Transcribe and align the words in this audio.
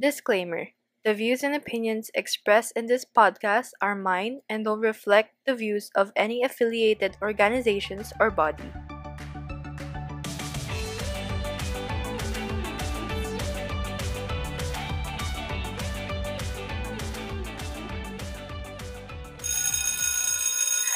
Disclaimer 0.00 0.68
The 1.04 1.12
views 1.12 1.44
and 1.44 1.54
opinions 1.54 2.10
expressed 2.14 2.72
in 2.74 2.86
this 2.86 3.04
podcast 3.04 3.76
are 3.82 3.94
mine 3.94 4.40
and 4.48 4.64
don't 4.64 4.80
reflect 4.80 5.34
the 5.44 5.54
views 5.54 5.90
of 5.94 6.12
any 6.16 6.42
affiliated 6.42 7.18
organizations 7.20 8.10
or 8.18 8.30
body. 8.30 8.72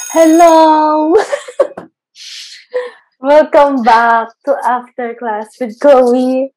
Hello! 0.08 1.12
Welcome 3.20 3.82
back 3.82 4.28
to 4.46 4.56
After 4.64 5.14
Class 5.14 5.60
with 5.60 5.78
Chloe. 5.80 6.55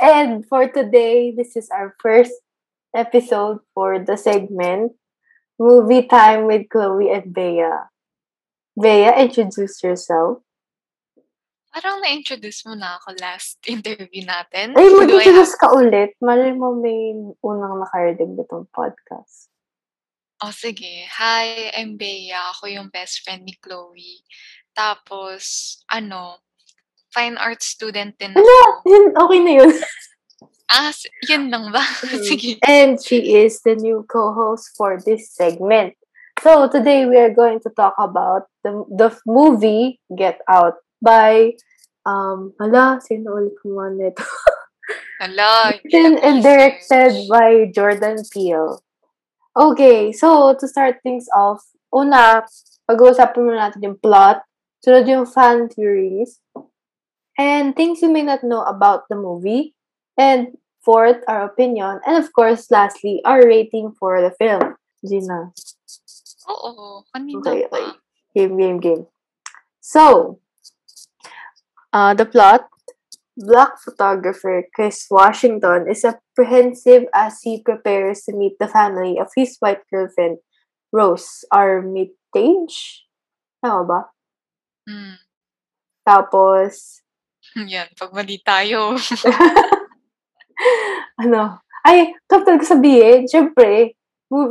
And 0.00 0.44
for 0.44 0.68
today, 0.68 1.32
this 1.32 1.56
is 1.56 1.72
our 1.72 1.96
first 2.00 2.32
episode 2.94 3.60
for 3.72 3.98
the 3.98 4.16
segment 4.16 4.92
Movie 5.58 6.04
Time 6.04 6.44
with 6.44 6.68
Chloe 6.68 7.08
and 7.08 7.32
Bea. 7.32 7.88
Bea, 8.76 9.08
introduce 9.16 9.80
yourself. 9.80 10.44
Parang 11.72 12.00
na-introduce 12.04 12.64
mo 12.68 12.76
na 12.76 13.00
ako 13.00 13.16
last 13.20 13.56
interview 13.68 14.24
natin. 14.24 14.76
Ay, 14.76 14.88
mag-introduce 14.96 15.56
ka 15.56 15.72
ulit. 15.72 16.12
Malay 16.20 16.52
mo 16.52 16.76
may 16.76 17.16
unang 17.40 17.80
nakarinig 17.80 18.36
nitong 18.36 18.68
podcast. 18.72 19.48
Oh, 20.44 20.52
sige. 20.52 21.08
Hi, 21.08 21.72
I'm 21.72 21.96
Bea. 21.96 22.52
Ako 22.52 22.68
yung 22.68 22.92
best 22.92 23.24
friend 23.24 23.48
ni 23.48 23.56
Chloe. 23.56 24.20
Tapos, 24.76 25.80
ano, 25.88 26.44
fine 27.16 27.40
arts 27.40 27.72
student 27.72 28.12
din 28.20 28.36
Ano? 28.36 28.56
okay 29.24 29.40
na 29.40 29.52
yun. 29.64 29.72
Ah, 30.68 30.92
yun 31.24 31.48
lang 31.48 31.72
ba? 31.72 31.80
sige. 32.28 32.60
And 32.68 33.00
she 33.00 33.40
is 33.40 33.64
the 33.64 33.72
new 33.78 34.04
co-host 34.04 34.76
for 34.76 35.00
this 35.00 35.32
segment. 35.32 35.96
So 36.44 36.68
today 36.68 37.08
we 37.08 37.16
are 37.16 37.32
going 37.32 37.64
to 37.64 37.72
talk 37.72 37.96
about 37.96 38.52
the 38.60 38.84
the 38.92 39.08
movie 39.24 40.02
Get 40.12 40.44
Out 40.44 40.76
by 41.00 41.56
um 42.04 42.52
hala, 42.60 43.00
sino 43.00 43.40
ulit 43.40 43.56
kumuha 43.64 43.94
nito? 43.96 44.20
Hala, 45.22 45.72
Written 45.72 46.20
and 46.20 46.44
directed 46.44 47.24
by 47.32 47.72
Jordan 47.72 48.20
Peele. 48.28 48.84
Okay, 49.56 50.12
so 50.12 50.52
to 50.52 50.68
start 50.68 51.00
things 51.00 51.24
off, 51.32 51.64
una, 51.88 52.44
pag-uusapan 52.84 53.40
muna 53.40 53.72
natin 53.72 53.88
yung 53.88 53.98
plot, 53.98 54.44
sunod 54.84 55.08
yung 55.08 55.24
fan 55.24 55.72
theories, 55.72 56.36
and 57.38 57.76
things 57.76 58.02
you 58.02 58.10
may 58.10 58.22
not 58.22 58.44
know 58.44 58.62
about 58.62 59.08
the 59.08 59.16
movie, 59.16 59.74
and 60.16 60.56
fourth, 60.84 61.22
our 61.28 61.44
opinion, 61.44 62.00
and 62.06 62.16
of 62.22 62.32
course, 62.32 62.70
lastly, 62.70 63.20
our 63.24 63.44
rating 63.46 63.92
for 63.98 64.20
the 64.20 64.32
film. 64.38 64.76
Gina. 65.04 65.52
Oo, 66.46 67.04
kanina 67.14 67.42
Okay, 67.42 67.66
okay. 67.66 67.86
Game, 68.34 68.56
game, 68.56 68.78
game. 68.80 69.04
So, 69.80 70.38
uh, 71.92 72.14
the 72.14 72.26
plot 72.26 72.68
Black 73.36 73.76
photographer 73.84 74.64
Chris 74.72 75.04
Washington 75.12 75.84
is 75.92 76.08
apprehensive 76.08 77.04
as 77.12 77.44
he 77.44 77.60
prepares 77.60 78.24
to 78.24 78.32
meet 78.32 78.56
the 78.58 78.66
family 78.66 79.20
of 79.20 79.28
his 79.36 79.60
white 79.60 79.84
girlfriend, 79.92 80.40
Rose 80.88 81.44
Armitage. 81.52 83.04
Tama 83.60 83.84
ba? 83.84 84.00
Hmm. 84.88 85.20
Tapos, 86.08 87.04
Yan, 87.72 87.88
pag 87.96 88.12
mali 88.12 88.36
tayo. 88.44 89.00
ano, 91.22 91.64
ay, 91.88 92.12
kapag 92.28 92.60
sabihin, 92.60 93.24
syempre, 93.24 93.96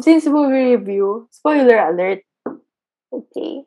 since 0.02 0.26
movie 0.26 0.74
review, 0.74 1.30
spoiler 1.30 1.78
alert. 1.78 2.26
Okay. 3.14 3.62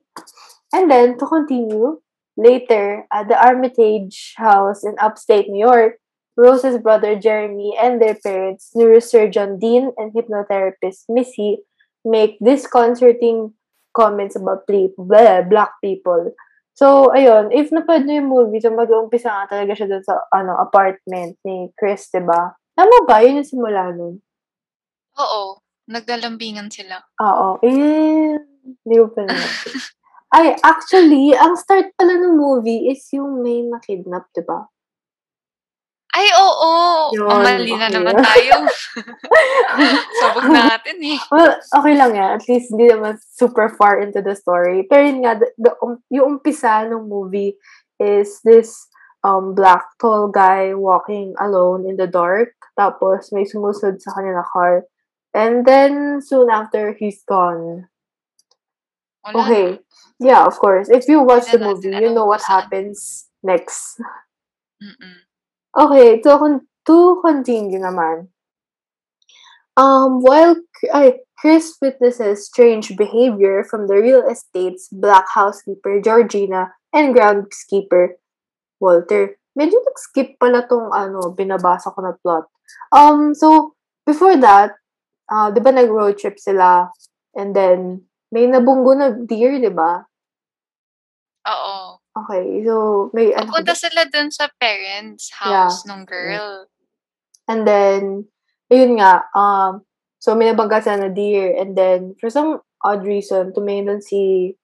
And 0.74 0.90
then, 0.90 1.14
to 1.22 1.24
continue, 1.24 2.02
later, 2.34 3.06
at 3.14 3.30
the 3.30 3.38
Armitage 3.38 4.34
house 4.36 4.82
in 4.82 4.98
upstate 4.98 5.46
New 5.46 5.62
York, 5.62 6.02
Rose's 6.34 6.78
brother 6.78 7.14
Jeremy 7.14 7.74
and 7.78 8.02
their 8.02 8.14
parents, 8.14 8.70
neurosurgeon 8.74 9.58
Dean 9.58 9.90
and 9.98 10.14
hypnotherapist 10.14 11.06
Missy, 11.08 11.62
make 12.04 12.38
disconcerting 12.42 13.54
comments 13.94 14.34
about 14.34 14.66
ple- 14.66 14.94
bleh, 14.98 15.48
black 15.50 15.72
people. 15.82 16.34
So, 16.78 17.10
ayun, 17.10 17.50
if 17.50 17.74
napad 17.74 18.06
na 18.06 18.22
yung 18.22 18.30
movie, 18.30 18.62
so 18.62 18.70
mag-uumpisa 18.70 19.26
nga 19.34 19.50
talaga 19.50 19.74
siya 19.74 19.90
dun 19.90 20.04
sa 20.06 20.14
ano, 20.30 20.54
apartment 20.62 21.34
ni 21.42 21.74
Chris, 21.74 22.06
diba? 22.14 22.54
Tama 22.78 23.02
ba? 23.02 23.18
Yun 23.18 23.42
yung 23.42 23.50
simula 23.50 23.90
nun. 23.90 24.22
Oo, 25.18 25.58
naglalambingan 25.90 26.70
sila. 26.70 27.02
Oo. 27.18 27.58
Eh, 27.66 28.38
hindi 28.62 28.94
ko 28.94 29.10
pa 29.10 29.26
naman. 29.26 29.50
Ay, 30.38 30.54
actually, 30.62 31.34
ang 31.34 31.58
start 31.58 31.90
pala 31.98 32.14
ng 32.14 32.38
movie 32.38 32.86
is 32.94 33.02
yung 33.10 33.42
may 33.42 33.66
na-kidnap, 33.66 34.30
diba? 34.30 34.70
Ay, 36.18 36.26
oo! 36.34 36.74
Yun, 37.14 37.30
oh, 37.30 37.38
mali 37.38 37.70
na 37.78 37.86
okay. 37.86 37.94
naman 37.94 38.14
tayo. 38.18 38.66
Sabog 40.18 40.50
natin 40.50 40.98
eh. 40.98 41.18
Well, 41.30 41.54
okay 41.62 41.94
lang 41.94 42.18
yan. 42.18 42.42
At 42.42 42.44
least, 42.50 42.74
hindi 42.74 42.90
naman 42.90 43.22
super 43.22 43.70
far 43.70 44.02
into 44.02 44.18
the 44.18 44.34
story. 44.34 44.82
Pero 44.90 45.06
yun 45.06 45.22
nga, 45.22 45.38
the, 45.38 45.46
the, 45.54 45.70
um, 45.78 46.02
yung 46.10 46.42
umpisa 46.42 46.82
ng 46.90 47.06
movie 47.06 47.54
is 48.02 48.42
this 48.42 48.90
um 49.22 49.54
black 49.54 49.86
tall 50.02 50.26
guy 50.26 50.74
walking 50.74 51.38
alone 51.38 51.86
in 51.86 51.94
the 51.94 52.10
dark. 52.10 52.50
Tapos, 52.74 53.30
may 53.30 53.46
sumusod 53.46 54.02
sa 54.02 54.18
kanya 54.18 54.42
na 54.42 54.46
car. 54.50 54.90
And 55.38 55.62
then, 55.62 56.18
soon 56.18 56.50
after, 56.50 56.98
he's 56.98 57.22
gone. 57.22 57.86
Wala 59.22 59.46
Okay. 59.46 59.78
Yeah, 60.18 60.42
of 60.50 60.58
course. 60.58 60.90
If 60.90 61.06
you 61.06 61.22
watch 61.22 61.46
the 61.54 61.62
movie, 61.62 61.94
you 61.94 62.10
know 62.10 62.26
what 62.26 62.42
happens 62.42 63.30
next. 63.38 64.02
Mm-mm. 64.82 65.27
Okay, 65.78 66.18
to, 66.26 66.30
con- 66.38 66.66
to 66.90 67.22
continue 67.22 67.78
naman. 67.78 68.34
Um, 69.78 70.26
while 70.26 70.58
ay, 70.90 71.22
Chris 71.38 71.78
witnesses 71.78 72.50
strange 72.50 72.98
behavior 72.98 73.62
from 73.62 73.86
the 73.86 73.94
real 73.94 74.26
estate's 74.26 74.90
black 74.90 75.30
housekeeper 75.30 76.02
Georgina 76.02 76.74
and 76.90 77.14
groundskeeper 77.14 78.18
Walter. 78.82 79.38
Medyo 79.54 79.78
nag-skip 79.86 80.34
pala 80.42 80.66
tong 80.66 80.90
ano, 80.90 81.30
binabasa 81.30 81.94
ko 81.94 81.98
na 82.02 82.18
plot. 82.18 82.50
Um, 82.90 83.34
so, 83.38 83.78
before 84.02 84.34
that, 84.42 84.74
uh, 85.30 85.54
di 85.54 85.62
ba 85.62 85.70
nag-road 85.70 86.18
trip 86.18 86.42
sila? 86.42 86.90
And 87.38 87.54
then, 87.54 88.10
may 88.34 88.50
nabunggo 88.50 88.98
na 88.98 89.14
deer, 89.14 89.62
di 89.62 89.70
ba? 89.70 90.02
Oo. 91.46 91.87
Okay, 92.18 92.64
so, 92.66 93.10
may 93.14 93.30
ano 93.30 93.52
Papunta 93.52 93.78
sila 93.78 94.02
dun 94.10 94.32
sa 94.34 94.50
parents' 94.58 95.30
house 95.38 95.86
ng 95.86 96.02
girl. 96.02 96.66
And 97.46 97.62
then, 97.62 98.26
ayun 98.72 98.98
nga, 98.98 99.28
um, 99.36 99.86
so 100.18 100.34
may 100.34 100.50
nabangga 100.50 100.82
sila 100.82 101.06
na 101.06 101.10
deer. 101.14 101.54
And 101.54 101.78
then, 101.78 102.18
for 102.18 102.26
some 102.28 102.58
odd 102.82 103.06
reason, 103.06 103.54
tumingin 103.54 104.02
si, 104.02 104.54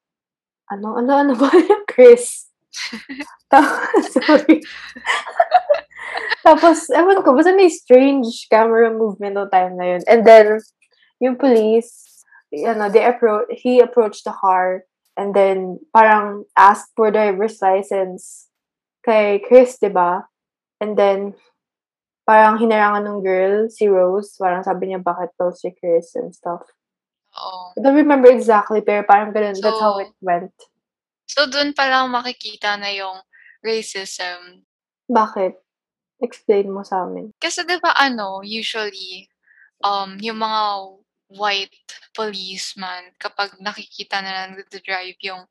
ano, 0.66 0.98
ano, 0.98 1.10
ano 1.14 1.32
ba 1.38 1.46
yung 1.70 1.86
Chris? 1.86 2.50
Tapos, 3.52 4.02
sorry. 4.18 4.58
Tapos, 6.42 6.90
ewan 6.90 7.22
ko, 7.22 7.38
basta 7.38 7.54
may 7.54 7.70
strange 7.70 8.50
camera 8.50 8.90
movement 8.90 9.38
no 9.38 9.46
time 9.46 9.78
na 9.78 9.96
yun. 9.96 10.02
And 10.10 10.26
then, 10.26 10.58
yung 11.22 11.38
police, 11.38 12.24
ano, 12.50 12.90
they 12.90 13.06
appro- 13.06 13.48
he 13.48 13.78
approached 13.78 14.26
the 14.26 14.34
car 14.34 14.84
and 15.16 15.34
then 15.34 15.78
parang 15.94 16.44
asked 16.58 16.92
for 16.94 17.10
driver's 17.10 17.58
license 17.62 18.50
kay 19.04 19.38
Chris, 19.42 19.78
di 19.78 19.90
ba? 19.92 20.26
And 20.80 20.96
then, 20.98 21.38
parang 22.24 22.56
hinarangan 22.56 23.04
ng 23.04 23.20
girl, 23.20 23.56
si 23.68 23.86
Rose, 23.86 24.34
parang 24.40 24.64
sabi 24.64 24.90
niya 24.90 25.00
bakit 25.04 25.36
daw 25.36 25.52
si 25.52 25.70
Chris 25.76 26.16
and 26.16 26.32
stuff. 26.32 26.64
Oo. 27.36 27.76
I 27.76 27.78
don't 27.84 27.98
remember 27.98 28.32
exactly, 28.32 28.80
pero 28.80 29.04
parang 29.04 29.30
ganun, 29.30 29.60
that's 29.60 29.80
how 29.80 30.00
So- 30.00 30.02
it 30.08 30.12
went. 30.24 30.54
So, 31.24 31.48
dun 31.48 31.72
pa 31.72 31.88
lang 31.88 32.12
makikita 32.12 32.76
na 32.76 32.92
yung 32.92 33.20
racism. 33.64 34.64
Bakit? 35.08 35.56
Explain 36.20 36.72
mo 36.72 36.84
sa 36.84 37.04
amin. 37.04 37.32
Kasi 37.40 37.64
di 37.64 37.76
ba 37.80 37.92
ano, 37.96 38.40
usually, 38.44 39.28
um, 39.84 40.16
yung 40.20 40.40
mga 40.40 40.62
white 41.34 41.74
policeman, 42.14 43.12
kapag 43.18 43.58
nakikita 43.58 44.22
na 44.22 44.54
nag-drive 44.54 45.18
yung 45.22 45.44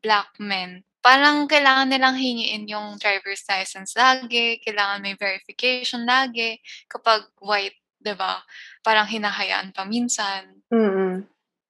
black 0.00 0.30
men, 0.38 0.86
parang 1.02 1.46
kailangan 1.46 1.90
nilang 1.90 2.18
hingiin 2.18 2.66
yung 2.70 2.98
driver's 2.98 3.42
license 3.46 3.94
lagi, 3.94 4.58
kailangan 4.62 5.02
may 5.02 5.14
verification 5.18 6.06
lagi, 6.06 6.58
kapag 6.86 7.26
white, 7.42 7.78
di 7.98 8.14
ba? 8.14 8.42
Parang 8.82 9.06
hinahayaan 9.06 9.74
pa 9.74 9.86
minsan. 9.86 10.62
mm 10.70 11.26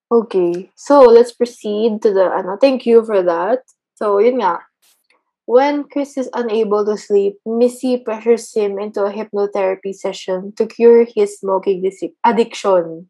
Okay. 0.06 0.70
So, 0.78 1.02
let's 1.02 1.34
proceed 1.34 1.98
to 2.06 2.14
the, 2.14 2.30
ano, 2.30 2.54
thank 2.54 2.86
you 2.86 3.02
for 3.02 3.26
that. 3.26 3.66
So, 3.98 4.22
yun 4.22 4.38
nga. 4.38 4.62
when 5.46 5.84
Chris 5.84 6.18
is 6.18 6.28
unable 6.34 6.84
to 6.84 6.98
sleep, 6.98 7.38
Missy 7.46 7.96
pressures 7.96 8.52
him 8.52 8.78
into 8.78 9.02
a 9.04 9.12
hypnotherapy 9.14 9.94
session 9.94 10.52
to 10.58 10.66
cure 10.66 11.06
his 11.06 11.38
smoking 11.38 11.88
addiction. 12.24 13.08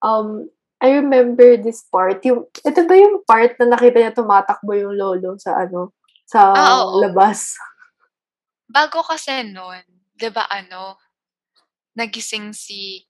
Um, 0.00 0.48
I 0.80 0.96
remember 0.96 1.60
this 1.60 1.84
part. 1.92 2.24
Yung, 2.24 2.48
ito 2.64 2.80
ba 2.88 2.94
yung 2.96 3.20
part 3.28 3.56
na 3.60 3.76
nakita 3.76 4.00
niya 4.00 4.16
tumatakbo 4.16 4.72
yung 4.72 4.96
lolo 4.96 5.36
sa 5.36 5.60
ano? 5.68 5.92
Sa 6.24 6.40
Ah, 6.56 6.80
oo. 6.88 7.04
labas. 7.04 7.52
Bago 8.70 9.02
kasi 9.04 9.44
nun, 9.44 9.82
'di 10.16 10.30
ba 10.32 10.46
ano, 10.48 10.96
nagising 11.98 12.54
si 12.56 13.04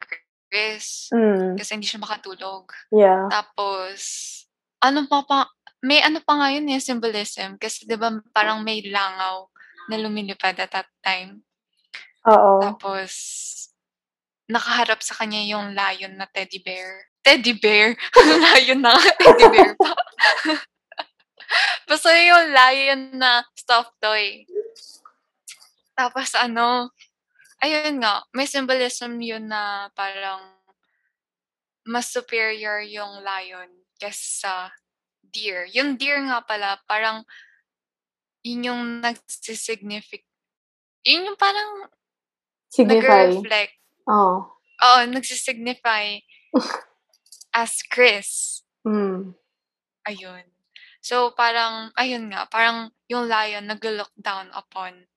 Chris 0.50 1.12
Mm, 1.14 1.54
kasi 1.54 1.78
hindi 1.78 1.86
siya 1.86 2.02
makatulog. 2.02 2.74
yeah. 2.90 3.30
Tapos, 3.30 4.00
ano 4.82 5.06
pa 5.06 5.22
pa, 5.22 5.38
may 5.86 6.02
ano 6.02 6.18
pa 6.26 6.34
nga 6.42 6.48
yun 6.50 6.66
eh, 6.74 6.82
symbolism. 6.82 7.54
Kasi 7.60 7.86
'di 7.86 7.94
ba 7.94 8.10
parang 8.34 8.66
may 8.66 8.82
langaw 8.82 9.46
na 9.86 9.96
lumilipad 10.00 10.58
at 10.58 10.74
that 10.74 10.90
time. 11.06 11.46
Oo. 12.26 12.58
Tapos, 12.58 13.12
nakaharap 14.50 14.98
sa 15.00 15.14
kanya 15.14 15.40
yung 15.46 15.72
lion 15.72 16.18
na 16.18 16.26
teddy 16.26 16.58
bear. 16.58 17.06
Teddy 17.22 17.54
bear? 17.54 17.94
lion 18.50 18.82
na 18.82 18.98
teddy 18.98 19.46
bear 19.48 19.72
pa. 19.78 19.94
Basta 21.88 22.10
yung 22.14 22.50
lion 22.50 23.00
na 23.14 23.46
stuffed 23.54 23.94
toy. 24.02 24.46
Tapos 25.94 26.34
ano, 26.34 26.90
ayun 27.62 28.02
nga, 28.02 28.26
may 28.34 28.50
symbolism 28.50 29.22
yun 29.22 29.46
na 29.46 29.90
parang 29.94 30.42
mas 31.86 32.10
superior 32.10 32.82
yung 32.82 33.22
lion 33.22 33.70
kesa 33.98 34.74
deer. 35.22 35.68
Yung 35.70 35.94
deer 35.94 36.18
nga 36.26 36.42
pala, 36.42 36.80
parang 36.90 37.22
yun 38.42 38.72
yung 38.72 38.82
nagsisignify, 39.04 40.24
yun 41.04 41.32
yung 41.32 41.38
parang 41.38 41.90
Signify. 42.70 43.28
nag-reflect. 43.28 43.79
Oo. 44.10 44.36
Oo, 44.80 45.00
nagsisignify 45.06 46.18
as 47.62 47.84
Chris. 47.86 48.60
Mm. 48.82 49.36
Ayun. 50.08 50.44
So, 51.00 51.32
parang, 51.32 51.94
ayun 51.96 52.28
nga, 52.28 52.44
parang 52.50 52.92
yung 53.08 53.30
lion 53.30 53.64
nag-look 53.70 54.12
down 54.18 54.52
upon 54.52 55.08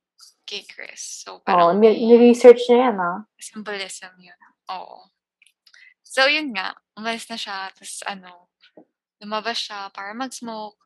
kay 0.48 0.64
Chris. 0.68 1.24
So, 1.24 1.44
parang 1.44 1.80
may 1.80 1.96
ni-research 1.96 2.68
niya 2.72 2.92
yan, 2.92 2.98
ah. 3.00 3.20
symbolism 3.40 4.12
yun. 4.20 4.38
Oo. 4.72 5.08
So, 6.04 6.28
yun 6.28 6.52
nga, 6.56 6.76
umalis 6.96 7.28
na 7.28 7.40
siya, 7.40 7.72
tapos 7.74 8.04
ano, 8.06 8.52
lumabas 9.24 9.60
siya 9.60 9.92
para 9.92 10.12
mag-smoke, 10.16 10.80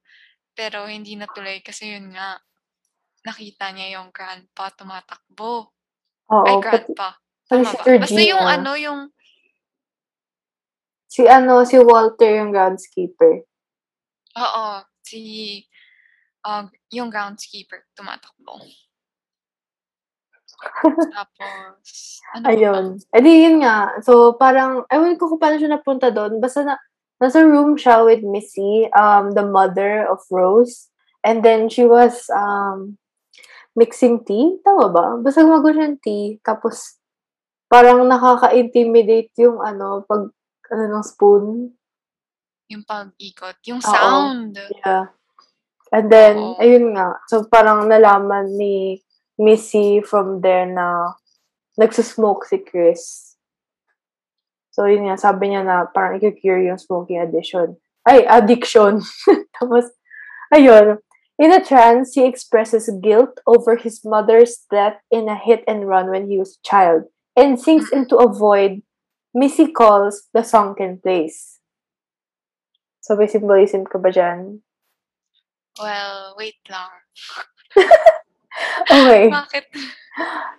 pero 0.53 0.85
hindi 0.89 1.17
natuloy 1.17 1.61
kasi 1.61 1.97
yun 1.97 2.13
nga, 2.13 2.37
nakita 3.25 3.73
niya 3.73 3.99
yung 3.99 4.09
grandpa 4.13 4.71
tumatakbo. 4.73 5.73
Ay, 6.31 6.57
Oo, 6.57 6.61
pati, 6.61 6.63
grandpa. 6.63 7.17
pati 7.17 7.26
Tama 7.47 7.63
si 7.63 7.75
ba? 7.75 7.83
Basta 8.03 8.21
yung 8.21 8.43
Georgina. 8.43 8.55
ano, 8.59 8.71
yung, 8.75 8.99
Si 11.07 11.23
ano, 11.25 11.63
si 11.65 11.79
Walter 11.81 12.29
yung 12.43 12.51
groundskeeper. 12.53 13.41
oo, 14.37 14.65
si, 15.01 15.63
uh, 16.45 16.67
yung 16.93 17.09
groundskeeper 17.09 17.87
tumatakbo. 17.97 18.61
Tapos, 21.15 22.21
ano? 22.35 22.45
Ayun. 22.49 22.85
Eh 23.13 23.21
di 23.23 23.45
yun 23.49 23.63
nga. 23.65 23.97
So, 24.03 24.35
parang, 24.37 24.85
ewan 24.89 25.17
ko 25.17 25.29
kung 25.31 25.41
paano 25.41 25.57
siya 25.57 25.73
napunta 25.73 26.09
doon. 26.13 26.37
Basta 26.41 26.65
na, 26.65 26.75
nasa 27.17 27.41
room 27.41 27.77
siya 27.77 28.05
with 28.05 28.21
Missy, 28.21 28.89
um, 28.93 29.33
the 29.33 29.45
mother 29.45 30.05
of 30.05 30.21
Rose. 30.29 30.89
And 31.25 31.41
then, 31.41 31.69
she 31.69 31.85
was, 31.85 32.29
um, 32.29 32.97
mixing 33.77 34.25
tea. 34.25 34.57
Tama 34.65 34.89
ba? 34.89 35.05
Basta 35.21 35.45
gumagawa 35.45 35.73
siya 35.77 35.87
ng 35.93 36.01
tea. 36.01 36.41
Tapos, 36.41 36.96
parang 37.67 38.07
nakaka-intimidate 38.07 39.31
yung, 39.43 39.59
ano, 39.59 40.03
pag, 40.07 40.31
ano, 40.71 40.83
ng 40.87 41.05
spoon. 41.05 41.45
Yung 42.71 42.83
pag-ikot. 42.87 43.59
Yung 43.67 43.83
Oo. 43.83 43.87
sound. 43.87 44.55
Yeah. 44.83 45.11
And 45.91 46.07
then, 46.11 46.35
Oo. 46.39 46.59
ayun 46.59 46.95
nga. 46.95 47.19
So, 47.27 47.47
parang 47.47 47.87
nalaman 47.87 48.55
ni 48.55 49.03
Missy 49.37 50.01
from 50.01 50.41
there 50.41 50.65
na 50.65 51.15
nagsusmoke 51.77 52.47
si 52.47 52.57
Chris. 52.63 53.35
So, 54.71 54.87
yun 54.87 55.07
nga. 55.07 55.15
Sabi 55.19 55.53
niya 55.53 55.63
na 55.63 55.85
parang 55.87 56.19
i-cure 56.19 56.63
yung 56.63 56.79
smoking 56.79 57.19
addiction. 57.19 57.77
Ay, 58.07 58.23
addiction. 58.27 59.03
Tapos, 59.59 59.91
ayun. 60.51 61.03
In 61.37 61.53
a 61.53 61.61
trance, 61.61 62.17
he 62.17 62.25
expresses 62.25 62.89
guilt 63.03 63.37
over 63.45 63.77
his 63.77 64.01
mother's 64.01 64.65
death 64.73 64.97
in 65.13 65.29
a 65.29 65.37
hit 65.37 65.61
and 65.69 65.85
run 65.85 66.09
when 66.09 66.25
he 66.25 66.41
was 66.41 66.57
a 66.57 66.65
child 66.65 67.05
and 67.37 67.61
sinks 67.61 67.93
into 67.93 68.17
a 68.17 68.27
void 68.27 68.81
Missy 69.37 69.69
calls 69.69 70.33
the 70.33 70.41
sunken 70.41 70.97
place. 70.97 71.61
So, 73.05 73.13
may 73.13 73.29
symbolism 73.29 73.85
ka 73.85 74.01
ba 74.01 74.09
dyan? 74.09 74.65
Well, 75.77 76.33
wait 76.33 76.57
lang. 76.65 76.89
Okay. 78.89 79.29
Bakit? 79.37 79.63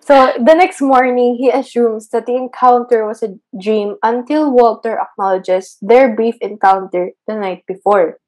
So, 0.07 0.39
the 0.39 0.55
next 0.55 0.79
morning, 0.79 1.35
he 1.35 1.51
assumes 1.51 2.09
that 2.15 2.27
the 2.31 2.39
encounter 2.39 3.03
was 3.03 3.27
a 3.27 3.35
dream 3.51 3.99
until 4.03 4.55
Walter 4.55 4.95
acknowledges 4.95 5.77
their 5.83 6.15
brief 6.15 6.39
encounter 6.41 7.11
the 7.27 7.35
night 7.35 7.67
before. 7.67 8.23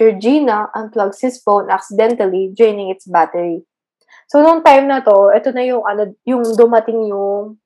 Georgina 0.00 0.72
unplugs 0.72 1.20
his 1.20 1.36
phone 1.44 1.68
accidentally, 1.68 2.48
draining 2.56 2.88
its 2.88 3.04
battery. 3.04 3.68
So, 4.32 4.40
nung 4.40 4.64
time 4.64 4.88
na 4.88 5.04
to, 5.04 5.28
ito 5.36 5.52
na 5.52 5.60
yung, 5.60 5.84
ano, 5.84 6.16
yung 6.24 6.40
dumating 6.56 7.12
yung 7.12 7.60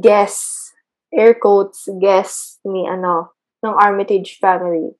guest, 0.00 0.74
air 1.14 1.34
quotes, 1.38 1.86
guest 2.00 2.58
ni, 2.66 2.86
ano, 2.88 3.34
ng 3.62 3.74
Armitage 3.78 4.38
family. 4.42 4.90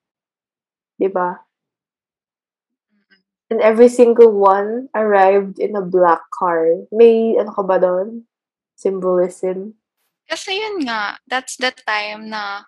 Diba? 1.00 1.42
Mm-mm. 2.94 3.18
And 3.50 3.60
every 3.60 3.90
single 3.90 4.30
one 4.30 4.88
arrived 4.94 5.58
in 5.58 5.74
a 5.74 5.82
black 5.82 6.22
car. 6.30 6.86
May, 6.94 7.34
ano 7.34 7.50
ka 7.50 7.62
ba 7.66 7.82
doon? 7.82 8.30
Symbolism. 8.78 9.74
Kasi 10.24 10.56
yun 10.56 10.86
nga, 10.86 11.18
that's 11.28 11.58
the 11.60 11.74
time 11.84 12.32
na 12.32 12.64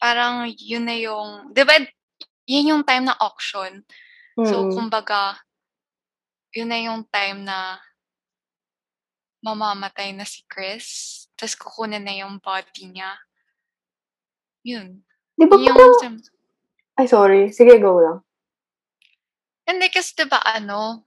parang 0.00 0.50
yun 0.58 0.88
na 0.88 0.96
yung, 0.96 1.52
di 1.54 1.62
ba, 1.62 1.78
yun 2.48 2.70
yung 2.74 2.82
time 2.82 3.06
na 3.06 3.14
auction. 3.20 3.84
So, 4.34 4.66
Mm-mm. 4.66 4.74
kumbaga, 4.74 5.38
yun 6.56 6.72
na 6.72 6.80
yung 6.80 7.04
time 7.12 7.44
na 7.44 7.78
mamamatay 9.42 10.14
na 10.14 10.22
si 10.22 10.46
Chris. 10.46 11.26
Tapos 11.34 11.58
kukunin 11.58 12.06
na 12.06 12.14
yung 12.14 12.38
body 12.38 12.88
niya. 12.88 13.12
Yun. 14.62 15.02
Di 15.34 15.44
ba 15.50 15.58
Yun 15.58 15.66
yung, 15.66 15.76
parang... 15.76 16.16
Ay, 16.94 17.06
sorry. 17.10 17.50
Sige, 17.50 17.76
go 17.82 17.98
lang. 17.98 18.18
hindi 19.66 19.88
kasi 19.88 20.14
di 20.14 20.26
ba 20.28 20.38
ano, 20.42 21.06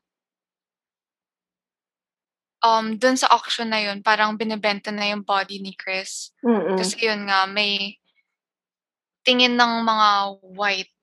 um, 2.65 2.97
dun 2.97 3.15
sa 3.15 3.29
auction 3.29 3.69
na 3.69 3.79
yun, 3.79 4.01
parang 4.01 4.33
binibenta 4.35 4.89
na 4.89 5.05
yung 5.13 5.21
body 5.21 5.61
ni 5.61 5.77
Chris. 5.77 6.33
Mm-mm. 6.41 6.75
Kasi 6.75 6.97
yun 7.05 7.29
nga, 7.29 7.45
may 7.45 8.01
tingin 9.21 9.53
ng 9.57 9.73
mga 9.85 10.09
white 10.57 10.95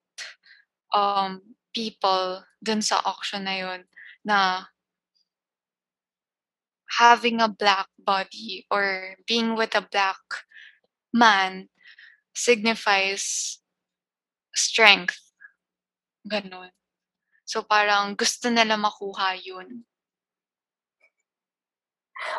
um, 0.91 1.43
people 1.71 2.43
dun 2.59 2.83
sa 2.83 2.99
auction 3.03 3.47
na 3.47 3.55
yun 3.59 3.81
na 4.23 4.67
having 6.99 7.41
a 7.41 7.49
black 7.49 7.89
body 7.97 8.67
or 8.69 9.17
being 9.25 9.57
with 9.57 9.73
a 9.75 9.85
black 9.85 10.21
man 11.13 11.69
signifies 12.37 13.59
strength. 14.53 15.17
Ganon. 16.29 16.71
So 17.49 17.65
parang 17.65 18.15
gusto 18.17 18.49
nila 18.49 18.77
makuha 18.77 19.37
yun. 19.41 19.85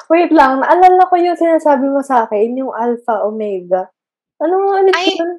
Wait 0.08 0.32
lang. 0.32 0.64
Naalala 0.64 1.04
ko 1.12 1.16
yung 1.20 1.36
sinasabi 1.36 1.92
mo 1.92 2.00
sa 2.00 2.24
akin, 2.24 2.56
yung 2.56 2.72
alpha, 2.72 3.26
omega. 3.28 3.92
Ano 4.40 4.56
nga 4.64 4.74
ulit 4.80 4.96
Ay, 4.96 5.12
yun? 5.18 5.32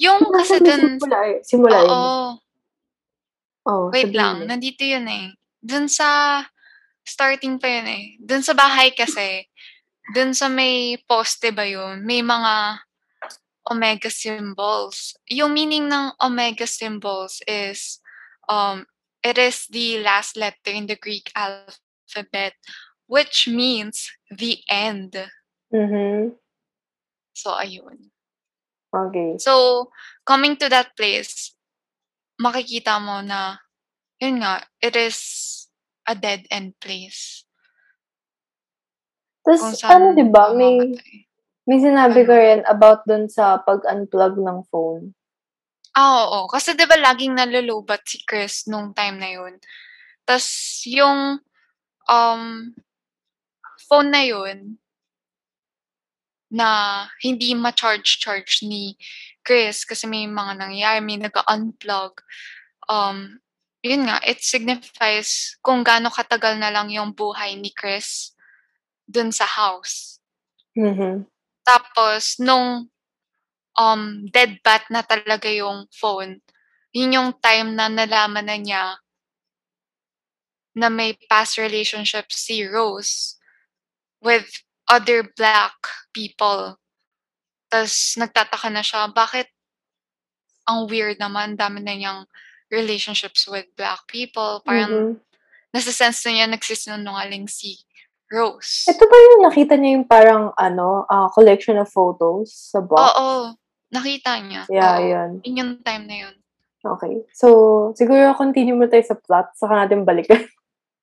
Yung 0.00 0.20
Ano 0.20 0.32
kasi 0.36 0.56
dun, 0.60 0.80
Simula, 0.96 1.18
eh. 1.28 1.38
Simula 1.44 1.78
yun. 1.80 1.90
oo, 1.90 2.12
Oh, 3.60 3.92
wait 3.92 4.16
lang, 4.16 4.40
mo. 4.40 4.48
nandito 4.48 4.80
yun 4.82 5.04
eh. 5.04 5.36
Dun 5.60 5.84
sa, 5.84 6.40
starting 7.04 7.58
pa 7.58 7.68
yun 7.68 7.88
eh. 7.88 8.04
Dun 8.20 8.42
sa 8.42 8.54
bahay 8.54 8.92
kasi, 8.94 9.46
dun 10.14 10.34
sa 10.34 10.48
may 10.48 10.98
poste 11.08 11.50
ba 11.54 11.66
yun, 11.66 12.04
may 12.04 12.22
mga 12.22 12.82
omega 13.70 14.10
symbols. 14.10 15.14
Yung 15.30 15.54
meaning 15.54 15.86
ng 15.86 16.16
omega 16.18 16.66
symbols 16.66 17.38
is, 17.46 18.00
um, 18.48 18.86
it 19.22 19.38
is 19.38 19.68
the 19.70 20.00
last 20.00 20.36
letter 20.36 20.72
in 20.72 20.86
the 20.86 20.96
Greek 20.96 21.30
alphabet, 21.36 22.56
which 23.06 23.46
means 23.46 24.10
the 24.32 24.58
end. 24.68 25.14
Mhm. 25.70 26.34
So, 27.34 27.54
ayun. 27.54 28.10
Okay. 28.90 29.38
So, 29.38 29.86
coming 30.26 30.58
to 30.58 30.66
that 30.68 30.96
place, 30.98 31.54
makikita 32.42 32.98
mo 32.98 33.22
na, 33.22 33.62
yun 34.18 34.42
nga, 34.42 34.66
it 34.82 34.96
is 34.98 35.18
a 36.10 36.14
dead 36.18 36.42
end 36.50 36.74
place. 36.82 37.46
Tapos, 39.46 39.78
ano, 39.86 40.12
di 40.12 40.26
ba, 40.26 40.52
may, 40.52 40.90
may 41.64 41.78
sinabi 41.78 42.26
Ano? 42.26 42.28
ka 42.28 42.34
rin 42.36 42.60
about 42.66 43.00
dun 43.06 43.30
sa 43.30 43.62
pag-unplug 43.62 44.36
ng 44.42 44.58
phone. 44.68 45.14
Ah, 45.94 46.22
oo. 46.22 46.46
Kasi 46.46 46.78
'di 46.78 46.86
ba 46.86 46.94
laging 46.94 47.34
nalulubat 47.34 48.06
si 48.06 48.22
Chris 48.22 48.70
nung 48.70 48.94
time 48.94 49.18
na 49.18 49.30
yun. 49.34 49.58
Tas 50.22 50.46
yung 50.86 51.42
um 52.06 52.42
phone 53.90 54.10
na 54.14 54.22
yun 54.22 54.78
na 56.50 57.06
hindi 57.22 57.54
ma-charge-charge 57.54 58.66
ni 58.66 58.98
Chris 59.46 59.86
kasi 59.86 60.06
may 60.10 60.26
mga 60.26 60.58
nangyayari, 60.58 60.98
may 60.98 61.18
nag-unplug. 61.18 62.18
Um, 62.90 63.38
yun 63.80 64.04
nga, 64.04 64.20
it 64.24 64.44
signifies 64.44 65.56
kung 65.64 65.80
gaano 65.80 66.12
katagal 66.12 66.60
na 66.60 66.68
lang 66.68 66.92
yung 66.92 67.16
buhay 67.16 67.56
ni 67.56 67.72
Chris 67.72 68.36
dun 69.08 69.32
sa 69.32 69.48
house. 69.48 70.20
Mhm. 70.76 71.24
Tapos, 71.64 72.36
nung 72.38 72.88
um, 73.76 74.02
dead 74.28 74.60
bat 74.60 74.84
na 74.92 75.00
talaga 75.00 75.48
yung 75.48 75.88
phone, 75.90 76.44
yun 76.92 77.16
yung 77.16 77.30
time 77.40 77.72
na 77.72 77.88
nalaman 77.88 78.46
na 78.46 78.58
niya 78.60 78.84
na 80.76 80.88
may 80.92 81.16
past 81.26 81.58
relationship 81.58 82.30
si 82.30 82.62
Rose 82.62 83.40
with 84.22 84.46
other 84.86 85.26
black 85.34 85.74
people. 86.12 86.76
Tapos, 87.72 88.14
nagtataka 88.18 88.68
na 88.70 88.84
siya, 88.84 89.08
bakit 89.10 89.50
ang 90.68 90.86
weird 90.86 91.18
naman, 91.18 91.58
dami 91.58 91.82
na 91.82 91.94
niyang 91.96 92.22
relationships 92.70 93.44
with 93.46 93.66
black 93.76 94.06
people. 94.06 94.62
Parang, 94.64 94.90
Mhm. 94.90 95.20
nasa 95.70 95.90
sense 95.90 96.22
na 96.24 96.30
niya 96.32 96.46
nagsisinungaling 96.48 97.50
si 97.50 97.78
Rose. 98.30 98.86
Ito 98.86 99.04
ba 99.04 99.16
yung 99.18 99.42
nakita 99.50 99.74
niya 99.74 99.90
yung 99.98 100.06
parang, 100.06 100.54
ano, 100.54 101.02
ah, 101.10 101.26
collection 101.34 101.74
of 101.76 101.90
photos 101.90 102.70
sa 102.70 102.78
box? 102.78 103.02
Oo, 103.02 103.58
nakita 103.90 104.38
niya. 104.38 104.62
Yeah, 104.70 104.96
Oo. 104.96 105.02
yun. 105.02 105.30
Yun 105.42 105.56
yung 105.58 105.72
time 105.82 106.06
na 106.06 106.16
yun. 106.26 106.34
Okay. 106.80 107.26
So, 107.34 107.46
siguro 107.92 108.32
continue 108.32 108.72
mo 108.72 108.86
tayo 108.86 109.02
sa 109.04 109.18
plot, 109.18 109.52
saka 109.58 109.84
natin 109.84 110.06
balikan. 110.06 110.46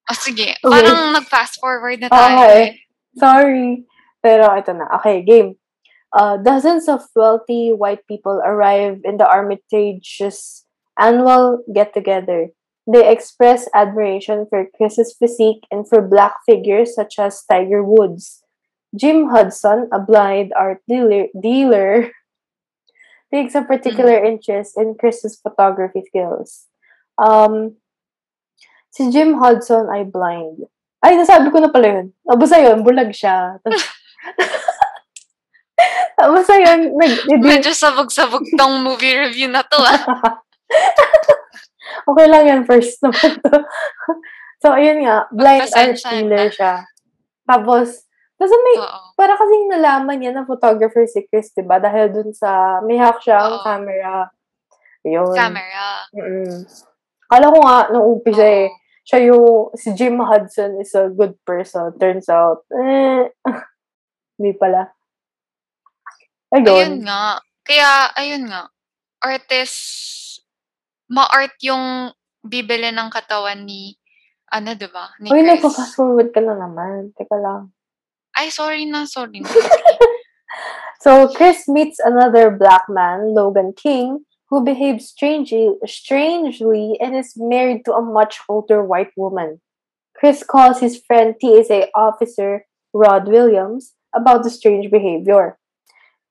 Ah, 0.07 0.15
sige. 0.15 0.55
Okay. 0.63 0.71
Parang 0.71 1.11
nag-fast 1.13 1.59
forward 1.59 1.99
na 1.99 2.07
tayo. 2.07 2.39
Okay. 2.39 2.55
eh. 2.55 2.67
Sorry. 3.13 3.83
Pero 4.23 4.47
ito 4.55 4.71
na. 4.71 4.87
Okay, 4.97 5.21
game. 5.21 5.59
Uh, 6.15 6.39
dozens 6.39 6.87
of 6.87 7.03
wealthy 7.13 7.75
white 7.75 8.07
people 8.07 8.39
arrive 8.41 9.03
in 9.03 9.19
the 9.19 9.27
Armitage's 9.27 10.63
annual 10.99 11.63
get-together. 11.73 12.49
They 12.87 13.03
express 13.11 13.67
admiration 13.75 14.47
for 14.49 14.67
Chris's 14.75 15.15
physique 15.17 15.67
and 15.71 15.87
for 15.87 16.01
black 16.01 16.39
figures 16.45 16.95
such 16.95 17.19
as 17.19 17.43
Tiger 17.43 17.83
Woods. 17.83 18.43
Jim 18.95 19.27
Hudson, 19.27 19.89
a 19.91 19.99
blind 19.99 20.53
art 20.55 20.79
dealer, 20.87 21.27
dealer 21.35 22.11
takes 23.33 23.55
a 23.55 23.61
particular 23.61 24.15
interest 24.23 24.73
in 24.77 24.95
Chris's 24.95 25.35
photography 25.35 26.03
skills. 26.07 26.67
Um, 27.19 27.75
si 28.89 29.11
Jim 29.11 29.35
Hudson 29.35 29.91
ay 29.91 30.07
blind. 30.07 30.63
Ay, 31.03 31.19
nasabi 31.19 31.51
ko 31.51 31.59
na 31.59 31.69
pala 31.69 32.01
yun. 32.01 32.07
Basta 32.23 32.57
yun, 32.57 32.81
bulag 32.81 33.11
siya. 33.11 33.59
Basta 36.17 36.55
yun, 36.65 36.95
nag, 36.95 37.13
Medyo 37.43 37.75
sabog-sabog 37.75 38.47
tong 38.55 38.79
movie 38.79 39.13
review 39.13 39.51
na 39.51 39.61
to 39.67 39.77
ah. 39.77 40.39
okay 42.09 42.27
lang 42.27 42.43
yan, 42.45 42.61
first 42.67 42.99
naman 43.03 43.39
to. 43.41 43.57
so, 44.59 44.75
ayun 44.75 45.03
nga, 45.03 45.27
blind 45.31 45.69
art 45.71 45.95
Pasensya 45.95 46.09
dealer 46.11 46.47
siya. 46.51 46.75
Tapos, 47.47 48.07
kasi 48.37 48.53
may, 48.53 48.75
para 49.17 49.33
kasing 49.33 49.65
nalaman 49.73 50.17
niya 50.21 50.31
na 50.35 50.45
photographer 50.45 51.07
si 51.09 51.25
Chris, 51.25 51.49
diba? 51.57 51.81
Dahil 51.81 52.13
dun 52.13 52.31
sa, 52.37 52.83
may 52.85 53.01
hack 53.01 53.17
siyang 53.23 53.57
Oo. 53.57 53.65
camera. 53.65 54.29
Yun. 55.01 55.33
Camera. 55.33 55.87
Mm-mm. 56.13 56.67
Kala 57.25 57.45
ko 57.49 57.57
nga, 57.65 57.77
nung 57.89 58.05
umpisa 58.13 58.45
eh, 58.45 58.69
siya 59.01 59.33
yung, 59.33 59.73
si 59.73 59.89
Jim 59.97 60.21
Hudson 60.21 60.77
is 60.77 60.93
a 60.93 61.09
good 61.09 61.33
person. 61.47 61.95
Turns 61.97 62.29
out, 62.29 62.61
eh, 62.77 63.31
hindi 64.37 64.53
pala. 64.53 64.93
Ayun 66.53 66.67
Ayun. 66.67 66.93
nga. 67.09 67.41
Kaya, 67.65 67.89
ayun 68.15 68.45
nga. 68.47 68.69
Artist, 69.17 69.81
ma-art 71.09 71.55
yung 71.63 72.11
bibili 72.43 72.91
ng 72.91 73.09
katawan 73.11 73.63
ni, 73.63 73.95
ano, 74.51 74.75
diba? 74.75 75.11
Ni 75.19 75.31
Uy, 75.31 75.43
nagpa-fast 75.43 75.95
forward 75.95 76.31
ka 76.31 76.39
na 76.39 76.55
naman. 76.55 77.11
Teka 77.15 77.35
lang. 77.35 77.71
Ay, 78.37 78.51
sorry 78.53 78.85
na, 78.85 79.07
sorry 79.07 79.41
na. 79.41 79.49
So, 80.99 81.29
Chris 81.29 81.67
meets 81.67 81.99
another 81.99 82.49
black 82.49 82.89
man, 82.89 83.35
Logan 83.35 83.73
King, 83.77 84.25
who 84.49 84.63
behaves 84.63 85.07
strangely, 85.07 85.75
strangely 85.85 86.97
and 86.99 87.15
is 87.15 87.33
married 87.37 87.85
to 87.85 87.93
a 87.93 88.01
much 88.01 88.39
older 88.49 88.83
white 88.83 89.11
woman. 89.15 89.61
Chris 90.15 90.43
calls 90.43 90.79
his 90.79 90.99
friend 90.99 91.35
TSA 91.39 91.89
officer 91.93 92.65
Rod 92.93 93.27
Williams 93.27 93.93
about 94.15 94.43
the 94.43 94.49
strange 94.49 94.89
behavior. 94.89 95.59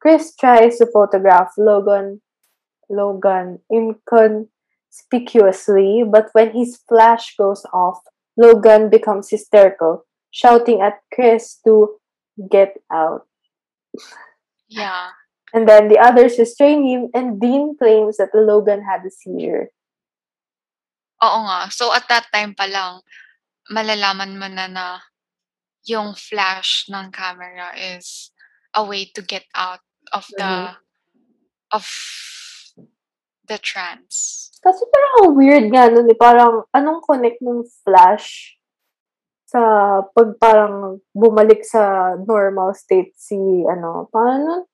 Chris 0.01 0.35
tries 0.35 0.79
to 0.79 0.87
photograph 0.87 1.53
Logan 1.57 2.21
Logan 2.89 3.61
inconspicuously, 4.97 6.05
but 6.09 6.29
when 6.33 6.53
his 6.53 6.79
flash 6.89 7.37
goes 7.37 7.65
off, 7.73 8.01
Logan 8.37 8.91
becomes 8.91 9.31
hysterical, 9.31 10.05
shouting 10.31 10.81
at 10.81 11.01
Chris 11.13 11.59
to 11.65 11.97
get 12.51 12.77
out. 12.93 13.27
yeah. 14.69 15.11
And 15.55 15.69
then 15.69 15.89
the 15.89 15.99
others 15.99 16.39
restrain 16.39 16.85
him, 16.85 17.09
and 17.15 17.41
Dean 17.41 17.77
claims 17.79 18.19
that 18.19 18.35
Logan 18.35 18.83
had 18.85 19.07
a 19.07 19.11
seizure. 19.11 19.71
Oo 21.23 21.41
nga. 21.49 21.71
So, 21.71 21.95
at 21.95 22.05
that 22.13 22.29
time 22.35 22.53
pa 22.53 22.69
lang, 22.69 23.01
malalaman 23.73 24.37
mo 24.37 24.49
na 24.53 24.67
na 24.69 25.01
yung 25.87 26.13
flash 26.13 26.85
ng 26.93 27.09
camera 27.09 27.73
is 27.73 28.35
a 28.75 28.85
way 28.85 29.09
to 29.17 29.23
get 29.23 29.47
out 29.55 29.81
of 30.13 30.27
the 30.37 30.77
of 31.73 31.87
the 33.49 33.59
trance. 33.59 34.51
Kasi 34.63 34.83
parang 34.91 35.13
ang 35.23 35.31
weird 35.39 35.67
nga 35.71 35.87
nun 35.91 36.11
eh. 36.11 36.19
Parang, 36.19 36.67
anong 36.75 37.03
connect 37.07 37.39
ng 37.43 37.63
flash 37.87 38.59
sa 39.47 39.61
pag 40.11 40.35
parang 40.43 40.99
bumalik 41.15 41.63
sa 41.63 42.15
normal 42.19 42.75
state 42.75 43.15
si, 43.15 43.39
ano, 43.67 44.11
paano? 44.11 44.67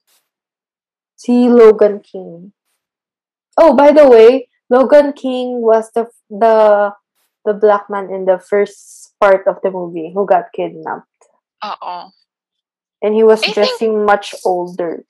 Si 1.13 1.47
Logan 1.47 2.01
King. 2.01 2.51
Oh, 3.61 3.77
by 3.77 3.93
the 3.93 4.09
way, 4.09 4.49
Logan 4.73 5.13
King 5.13 5.61
was 5.61 5.93
the 5.93 6.09
the 6.33 6.89
the 7.45 7.53
black 7.53 7.93
man 7.93 8.09
in 8.09 8.25
the 8.25 8.41
first 8.41 9.13
part 9.21 9.45
of 9.45 9.61
the 9.61 9.69
movie 9.69 10.09
who 10.17 10.25
got 10.25 10.49
kidnapped. 10.57 11.13
Oo. 11.61 12.09
And 13.05 13.13
he 13.13 13.21
was 13.23 13.45
I 13.45 13.53
think- 13.53 13.55
dressing 13.61 14.09
much 14.09 14.33
older. 14.41 15.05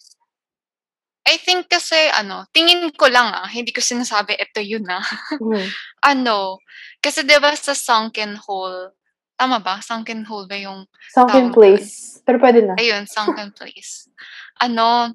I 1.22 1.38
think 1.38 1.70
kasi, 1.70 1.94
ano, 2.10 2.50
tingin 2.50 2.90
ko 2.98 3.06
lang 3.06 3.30
ah, 3.30 3.46
hindi 3.46 3.70
ko 3.70 3.78
sinasabi 3.78 4.34
ito 4.34 4.58
yun 4.58 4.82
ah. 4.90 5.02
Mhm. 5.38 5.66
ano, 6.10 6.58
kasi 6.98 7.22
di 7.22 7.38
ba 7.38 7.54
sa 7.54 7.78
sunken 7.78 8.34
hole, 8.42 8.98
tama 9.38 9.62
ba? 9.62 9.78
Sunken 9.78 10.26
hole 10.26 10.50
ba 10.50 10.58
yung, 10.58 10.82
Sunken 11.14 11.54
place. 11.54 12.18
Pero 12.26 12.42
pwede 12.42 12.66
na. 12.66 12.74
ayun, 12.74 13.06
sunken 13.06 13.54
place. 13.58 14.10
Ano, 14.58 15.14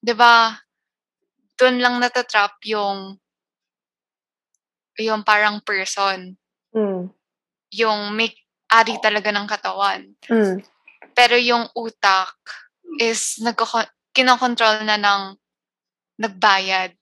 di 0.00 0.16
ba, 0.16 0.56
doon 1.60 1.84
lang 1.84 2.00
natatrap 2.00 2.56
yung, 2.64 3.20
yung 4.96 5.20
parang 5.24 5.60
person, 5.64 6.36
Mm. 6.72 7.12
yung 7.76 8.00
may 8.16 8.32
ari 8.72 8.96
talaga 9.04 9.28
ng 9.28 9.44
katawan. 9.44 10.16
Mm. 10.32 10.64
Pero 11.12 11.36
yung 11.36 11.68
utak 11.76 12.32
is 12.96 13.36
nagko 13.44 13.68
kinokontrol 14.16 14.80
na 14.88 14.96
ng 14.96 15.36
nagbayad. 16.18 16.92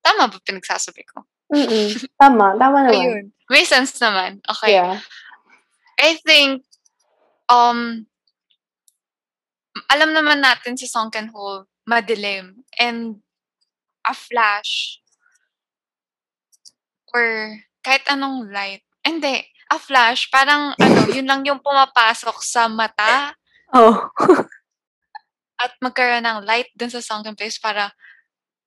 Tama 0.00 0.32
ba 0.32 0.38
pinagsasabi 0.40 1.02
ko? 1.04 1.26
Mm-mm. 1.52 1.98
Tama. 2.16 2.56
Tama 2.56 2.78
naman. 2.86 2.94
Ayun. 2.94 3.24
May 3.50 3.66
sense 3.66 3.98
naman. 3.98 4.40
Okay. 4.46 4.78
Yeah. 4.78 5.02
I 6.00 6.16
think, 6.24 6.64
um, 7.50 8.06
alam 9.90 10.10
naman 10.16 10.40
natin 10.40 10.78
si 10.78 10.86
Sunken 10.86 11.28
Hole, 11.34 11.68
madilim. 11.84 12.64
And 12.78 13.20
a 14.06 14.14
flash 14.16 15.02
or 17.12 17.58
kahit 17.84 18.06
anong 18.08 18.48
light. 18.48 18.80
Hindi. 19.04 19.44
A 19.70 19.78
flash, 19.78 20.26
parang 20.32 20.74
ano, 20.78 21.00
yun 21.14 21.28
lang 21.28 21.46
yung 21.46 21.62
pumapasok 21.62 22.42
sa 22.42 22.66
mata 22.66 23.34
Oh. 23.70 24.10
at 25.60 25.72
magkaroon 25.84 26.24
ng 26.24 26.44
light 26.48 26.70
dun 26.74 26.90
sa 26.90 27.04
sunken 27.04 27.36
place 27.36 27.60
para 27.60 27.92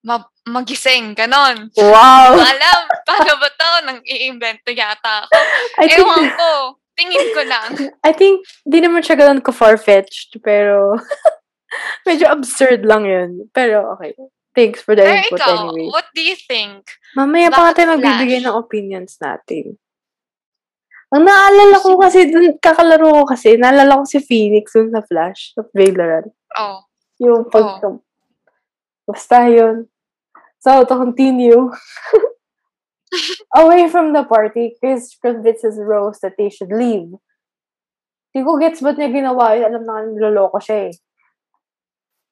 ma- 0.05 0.29
magising, 0.45 1.15
ganon. 1.15 1.71
Wow! 1.79 2.37
Alam, 2.37 2.79
paano 3.07 3.33
ba 3.39 3.49
to? 3.49 3.69
Nang 3.87 3.99
i-invento 4.03 4.69
yata 4.69 5.25
ako. 5.25 5.33
I 5.79 5.85
think, 5.87 6.03
Ewan 6.05 6.25
ko. 6.35 6.51
Tingin 6.93 7.27
ko 7.33 7.41
lang. 7.49 7.69
I 8.07 8.11
think, 8.13 8.45
di 8.67 8.77
naman 8.83 9.01
siya 9.01 9.17
ganun 9.17 9.41
ka 9.41 9.49
far-fetched, 9.49 10.37
pero 10.45 10.99
medyo 12.07 12.29
absurd 12.29 12.85
lang 12.85 13.07
yun. 13.09 13.49
Pero 13.49 13.97
okay. 13.97 14.13
Thanks 14.53 14.85
for 14.85 14.93
the 14.93 15.01
Pero 15.01 15.17
input 15.17 15.39
ikaw, 15.41 15.73
anyway. 15.73 15.89
what 15.89 16.05
do 16.13 16.21
you 16.21 16.37
think? 16.37 16.85
Mamaya 17.17 17.49
pa 17.49 17.73
tayo 17.73 17.97
magbibigay 17.97 18.45
ng 18.45 18.53
opinions 18.53 19.17
natin. 19.17 19.81
Ang 21.13 21.29
naalala 21.29 21.77
ko 21.77 22.01
kasi, 22.01 22.33
dun, 22.33 22.57
kakalaro 22.57 23.21
ko 23.21 23.23
kasi, 23.29 23.53
naalala 23.53 24.01
ko 24.01 24.03
si 24.09 24.17
Phoenix 24.17 24.73
dun 24.73 24.89
sa 24.89 25.05
Flash, 25.05 25.53
sa 25.53 25.61
Valorant. 25.69 26.33
Oh, 26.57 26.81
Yung 27.21 27.45
pag... 27.53 27.85
Basta 29.05 29.45
yun. 29.45 29.85
So, 30.57 30.81
to 30.87 30.95
continue. 30.97 31.69
Away 33.61 33.91
from 33.93 34.09
the 34.15 34.25
party, 34.25 34.73
Chris 34.81 35.13
convinces 35.21 35.77
Rose 35.77 36.17
that 36.25 36.33
they 36.39 36.49
should 36.49 36.73
leave. 36.73 37.13
Di 38.33 38.41
ko 38.41 38.57
gets 38.57 38.81
ba't 38.81 38.97
niya 38.97 39.13
ginawa 39.13 39.53
yun. 39.53 39.69
Alam 39.69 39.83
na 39.85 39.91
nga 39.93 40.03
niloloko 40.09 40.57
siya 40.57 40.89
eh. 40.89 40.93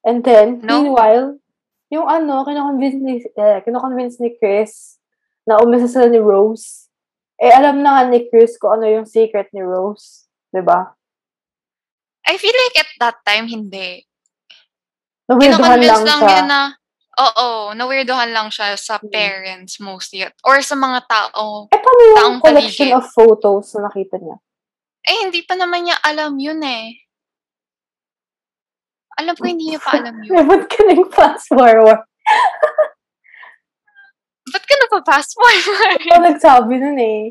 And 0.02 0.26
then, 0.26 0.58
No. 0.66 0.82
meanwhile, 0.82 1.38
yung 1.94 2.10
ano, 2.10 2.42
kinoconvince 2.42 2.98
ni, 2.98 3.22
eh, 3.22 3.62
kinoconvince 3.62 4.18
ni 4.18 4.34
Chris 4.34 4.98
na 5.46 5.62
umisa 5.62 5.86
sila 5.86 6.10
ni 6.10 6.18
Rose. 6.18 6.90
Eh, 7.42 7.50
alam 7.50 7.82
na 7.82 7.98
nga 7.98 8.02
ni 8.06 8.30
Chris 8.30 8.54
kung 8.54 8.78
ano 8.78 8.86
yung 8.86 9.02
secret 9.02 9.50
ni 9.50 9.60
Rose. 9.60 10.30
ba? 10.54 10.94
I 12.22 12.38
feel 12.38 12.54
like 12.54 12.76
at 12.78 12.90
that 13.00 13.18
time, 13.26 13.50
hindi. 13.50 14.06
Kinoconvince 15.26 15.88
lang 15.88 16.04
lang 16.04 16.22
siya. 16.22 16.42
na, 16.46 16.60
oo, 17.18 17.72
nawirdohan 17.74 18.30
lang 18.30 18.46
siya 18.46 18.78
sa 18.78 19.00
Mm. 19.00 19.10
parents 19.10 19.80
mostly. 19.80 20.22
Or 20.44 20.62
sa 20.62 20.76
mga 20.76 21.02
tao. 21.08 21.66
Eh, 21.66 21.80
paano 21.80 22.02
yung 22.14 22.38
collection 22.38 22.92
paligid. 22.92 22.94
of 22.94 23.10
photos 23.10 23.74
na 23.74 23.90
nakita 23.90 24.22
niya? 24.22 24.36
Eh, 25.02 25.26
hindi 25.26 25.42
pa 25.42 25.58
naman 25.58 25.82
niya 25.82 25.98
alam 25.98 26.38
yun 26.38 26.62
eh. 26.62 26.94
Alam 29.18 29.34
ko 29.34 29.44
hindi 29.44 29.74
niya 29.74 29.80
pa 29.82 29.98
alam 29.98 30.14
yun. 30.22 30.46
Ba't 30.46 30.62
ka 30.70 30.78
nag-fast 30.86 31.50
forward? 31.50 32.06
Ba't 34.52 34.64
ka 34.68 34.74
nagpa-fast 34.76 35.30
forward? 35.32 35.98
Ikaw 36.04 36.20
nagsabi 36.20 36.74
nun 36.76 36.98
eh. 37.00 37.22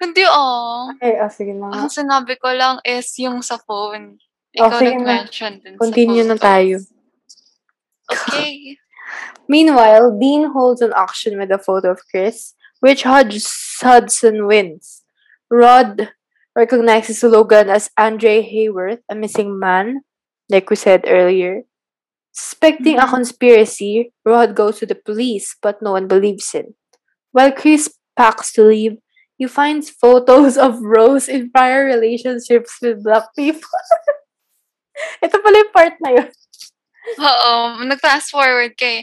hindi 0.00 0.24
oh. 0.26 0.90
Eh, 0.98 1.20
ah, 1.20 1.30
sige 1.30 1.54
na. 1.54 1.70
Ang 1.70 1.92
sinabi 1.92 2.34
ko 2.40 2.50
lang 2.50 2.82
is 2.82 3.06
yung 3.20 3.44
sa 3.44 3.60
phone. 3.62 4.18
Oh, 4.58 4.66
Ikaw 4.66 4.78
sige 4.82 4.96
na. 4.98 4.98
nag-mention 4.98 5.52
din 5.62 5.78
Continue 5.78 6.26
na 6.26 6.34
tayo. 6.34 6.82
Okay. 8.10 8.74
Meanwhile, 9.50 10.18
Dean 10.18 10.50
holds 10.50 10.80
an 10.82 10.94
auction 10.94 11.38
with 11.38 11.50
a 11.50 11.58
photo 11.58 11.90
of 11.90 12.02
Chris, 12.10 12.54
which 12.78 13.02
Hudson 13.02 14.46
wins. 14.46 15.02
Rod 15.50 16.14
recognizes 16.54 17.22
Logan 17.22 17.68
as 17.68 17.90
Andre 17.98 18.42
Hayworth, 18.42 19.02
a 19.10 19.14
missing 19.14 19.58
man, 19.58 20.02
like 20.48 20.70
we 20.70 20.76
said 20.76 21.04
earlier. 21.06 21.62
Suspecting 22.30 22.98
a 22.98 23.06
Mhm. 23.06 23.10
conspiracy, 23.10 24.12
Rod 24.24 24.54
goes 24.54 24.78
to 24.80 24.86
the 24.86 24.94
police, 24.94 25.56
but 25.58 25.82
no 25.82 25.92
one 25.92 26.06
believes 26.06 26.52
him. 26.52 26.74
While 27.32 27.52
Chris 27.52 27.90
packs 28.14 28.52
to 28.54 28.62
leave, 28.64 28.98
he 29.34 29.46
finds 29.46 29.90
photos 29.90 30.54
of 30.54 30.78
Rose 30.80 31.26
in 31.26 31.50
prior 31.50 31.84
relationships 31.84 32.78
with 32.80 33.02
black 33.02 33.30
people. 33.34 33.66
Ito 35.24 35.36
pala 35.40 35.56
yung 35.64 35.72
part 35.74 35.96
na 36.04 36.10
yun. 36.20 36.28
Oo, 37.16 37.54
nag-fast 37.82 38.30
forward 38.30 38.76
kay 38.76 39.02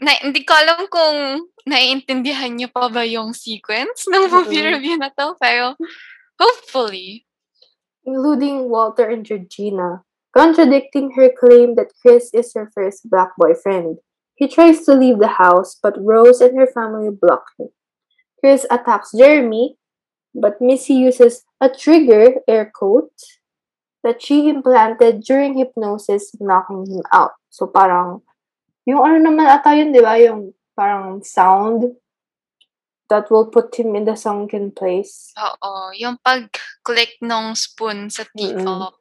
na, 0.00 0.12
hindi 0.20 0.42
ko 0.44 0.52
alam 0.56 0.88
kung 0.88 1.46
naiintindihan 1.64 2.52
niyo 2.52 2.68
pa 2.72 2.88
ba 2.88 3.04
yung 3.04 3.32
sequence 3.32 4.04
ng 4.08 4.28
movie 4.28 4.60
Mm-mm. 4.60 4.72
review 4.76 4.96
na 4.96 5.08
to, 5.12 5.36
pero 5.40 5.76
hopefully. 6.36 7.24
including 8.06 8.70
Walter 8.70 9.08
and 9.10 9.26
Georgina, 9.26 10.06
contradicting 10.36 11.16
her 11.16 11.32
claim 11.32 11.80
that 11.80 11.96
Chris 12.04 12.28
is 12.36 12.52
her 12.52 12.70
first 12.76 13.08
black 13.08 13.32
boyfriend. 13.40 13.96
He 14.36 14.48
tries 14.48 14.84
to 14.84 14.92
leave 14.92 15.18
the 15.18 15.40
house, 15.40 15.80
but 15.80 15.96
Rose 15.96 16.44
and 16.44 16.52
her 16.60 16.68
family 16.68 17.08
block 17.08 17.48
him. 17.58 17.72
Chris 18.38 18.68
attacks 18.70 19.16
Jeremy, 19.16 19.80
but 20.34 20.60
Missy 20.60 20.92
uses 20.92 21.40
a 21.58 21.72
trigger, 21.72 22.44
air 22.46 22.68
quote, 22.68 23.16
that 24.04 24.20
she 24.20 24.52
implanted 24.52 25.24
during 25.24 25.56
hypnosis, 25.56 26.36
knocking 26.38 26.84
him 26.84 27.02
out. 27.16 27.32
So 27.48 27.66
parang, 27.66 28.20
yung 28.84 29.00
ano 29.00 29.16
naman 29.16 29.48
ata 29.48 29.72
yun, 29.72 29.96
di 29.96 30.04
ba? 30.04 30.20
Yung 30.20 30.52
parang 30.76 31.24
sound 31.24 31.96
that 33.08 33.32
will 33.32 33.48
put 33.48 33.72
him 33.72 33.96
in 33.96 34.04
the 34.04 34.20
sunken 34.20 34.68
place. 34.68 35.32
Oo, 35.40 35.96
yung 35.96 36.20
pag-click 36.20 37.16
nung 37.24 37.56
spoon 37.56 38.12
sa 38.12 38.28
teacup. 38.36 39.00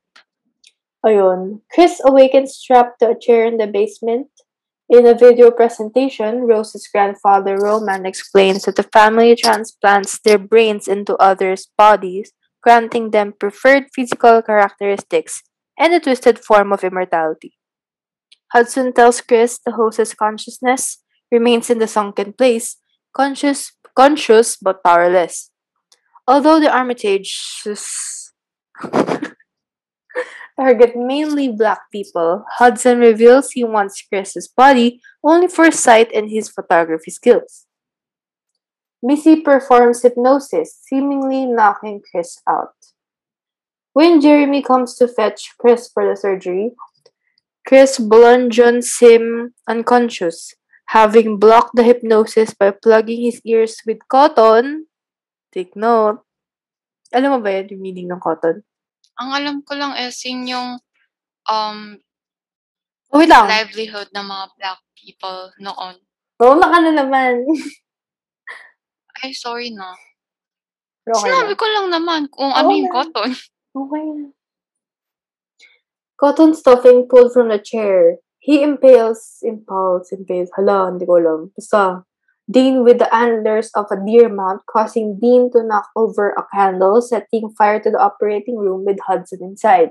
Ayun. 1.06 1.62
Chris 1.72 2.02
awakens 2.04 2.58
trapped 2.58 2.98
to 3.00 3.14
a 3.14 3.20
chair 3.20 3.46
in 3.46 3.58
the 3.58 3.68
basement. 3.68 4.28
In 4.90 5.06
a 5.06 5.14
video 5.14 5.52
presentation, 5.52 6.50
Rose's 6.50 6.90
grandfather 6.90 7.58
Roman 7.58 8.06
explains 8.06 8.66
that 8.66 8.76
the 8.76 8.90
family 8.90 9.36
transplants 9.36 10.18
their 10.18 10.40
brains 10.40 10.88
into 10.88 11.16
others' 11.18 11.70
bodies, 11.78 12.34
granting 12.62 13.12
them 13.12 13.34
preferred 13.38 13.86
physical 13.94 14.42
characteristics 14.42 15.44
and 15.78 15.94
a 15.94 16.00
twisted 16.00 16.40
form 16.40 16.74
of 16.74 16.84
immortality. 16.84 17.54
Hudson 18.54 18.94
tells 18.94 19.22
Chris 19.22 19.60
the 19.64 19.74
host's 19.74 20.16
consciousness 20.16 21.04
remains 21.32 21.70
in 21.70 21.78
the 21.78 21.88
sunken 21.88 22.34
place, 22.34 22.78
conscious, 23.14 23.74
conscious 23.96 24.58
but 24.58 24.84
powerless. 24.84 25.52
Although 26.28 26.60
the 26.60 26.74
Armitages 26.74 27.86
target 30.56 30.96
mainly 30.96 31.52
black 31.52 31.92
people, 31.92 32.46
Hudson 32.58 33.00
reveals 33.00 33.52
he 33.52 33.64
wants 33.64 34.02
Chris's 34.02 34.48
body 34.48 35.02
only 35.24 35.48
for 35.48 35.72
sight 35.72 36.12
and 36.14 36.30
his 36.30 36.50
photography 36.50 37.12
skills. 37.12 37.66
Missy 39.04 39.42
performs 39.42 40.02
hypnosis, 40.02 40.80
seemingly 40.82 41.46
knocking 41.46 42.02
Chris 42.02 42.42
out. 42.50 42.74
When 43.94 44.20
Jeremy 44.20 44.62
comes 44.62 44.96
to 44.96 45.08
fetch 45.08 45.54
Chris 45.60 45.88
for 45.88 46.08
the 46.08 46.16
surgery, 46.16 46.72
Chris 47.68 47.98
bludgeons 47.98 48.98
him 49.00 49.54
unconscious, 49.68 50.54
having 50.90 51.38
blocked 51.38 51.76
the 51.76 51.84
hypnosis 51.84 52.54
by 52.54 52.72
plugging 52.72 53.22
his 53.22 53.42
ears 53.46 53.78
with 53.86 54.00
cotton. 54.10 54.88
Take 55.54 55.76
note. 55.76 56.22
Alam 57.14 57.32
mo 57.32 57.40
ba 57.40 57.62
yan, 57.62 57.72
yung 57.72 57.82
meaning 57.82 58.12
ng 58.12 58.20
cotton? 58.20 58.66
Ang 59.16 59.30
alam 59.32 59.56
ko 59.64 59.74
lang 59.76 59.96
is 59.96 60.18
yun 60.26 60.44
yung 60.46 60.70
um, 61.48 61.80
Oh, 63.14 63.22
wait 63.22 63.32
lang. 63.32 63.48
livelihood 63.48 64.12
ng 64.12 64.26
mga 64.28 64.46
black 64.60 64.80
people 64.98 65.48
noon. 65.62 65.96
Nauna 66.36 66.68
ka 66.68 66.78
na 66.84 66.92
naman. 66.92 67.48
Ay, 69.24 69.32
sorry 69.32 69.72
na. 69.72 69.96
Pero 71.06 71.16
okay 71.16 71.32
Sinabi 71.32 71.54
lang. 71.54 71.60
ko 71.60 71.66
lang 71.70 71.88
naman 71.88 72.22
kung 72.28 72.52
ano 72.52 72.68
Oo 72.68 72.76
yung 72.76 72.92
nga. 72.92 73.08
cotton. 73.08 73.32
Okay. 73.72 74.08
Cotton 76.18 76.52
stuffing 76.56 77.08
pulled 77.08 77.32
from 77.32 77.48
the 77.48 77.60
chair. 77.60 78.20
He 78.40 78.60
impales, 78.62 79.40
impales, 79.44 80.12
impales. 80.12 80.52
Hala, 80.56 80.92
hindi 80.92 81.06
ko 81.06 81.16
alam. 81.20 81.40
Basta, 81.56 82.04
Dean 82.50 82.84
with 82.84 83.00
the 83.00 83.14
antlers 83.14 83.72
of 83.74 83.86
a 83.92 83.98
deer 84.06 84.30
mount, 84.30 84.62
causing 84.70 85.20
Dean 85.20 85.52
to 85.52 85.64
knock 85.64 85.88
over 85.96 86.30
a 86.30 86.46
candle, 86.54 87.02
setting 87.02 87.50
fire 87.58 87.80
to 87.80 87.90
the 87.90 88.00
operating 88.00 88.58
room 88.58 88.86
with 88.86 89.00
Hudson 89.08 89.40
inside. 89.42 89.90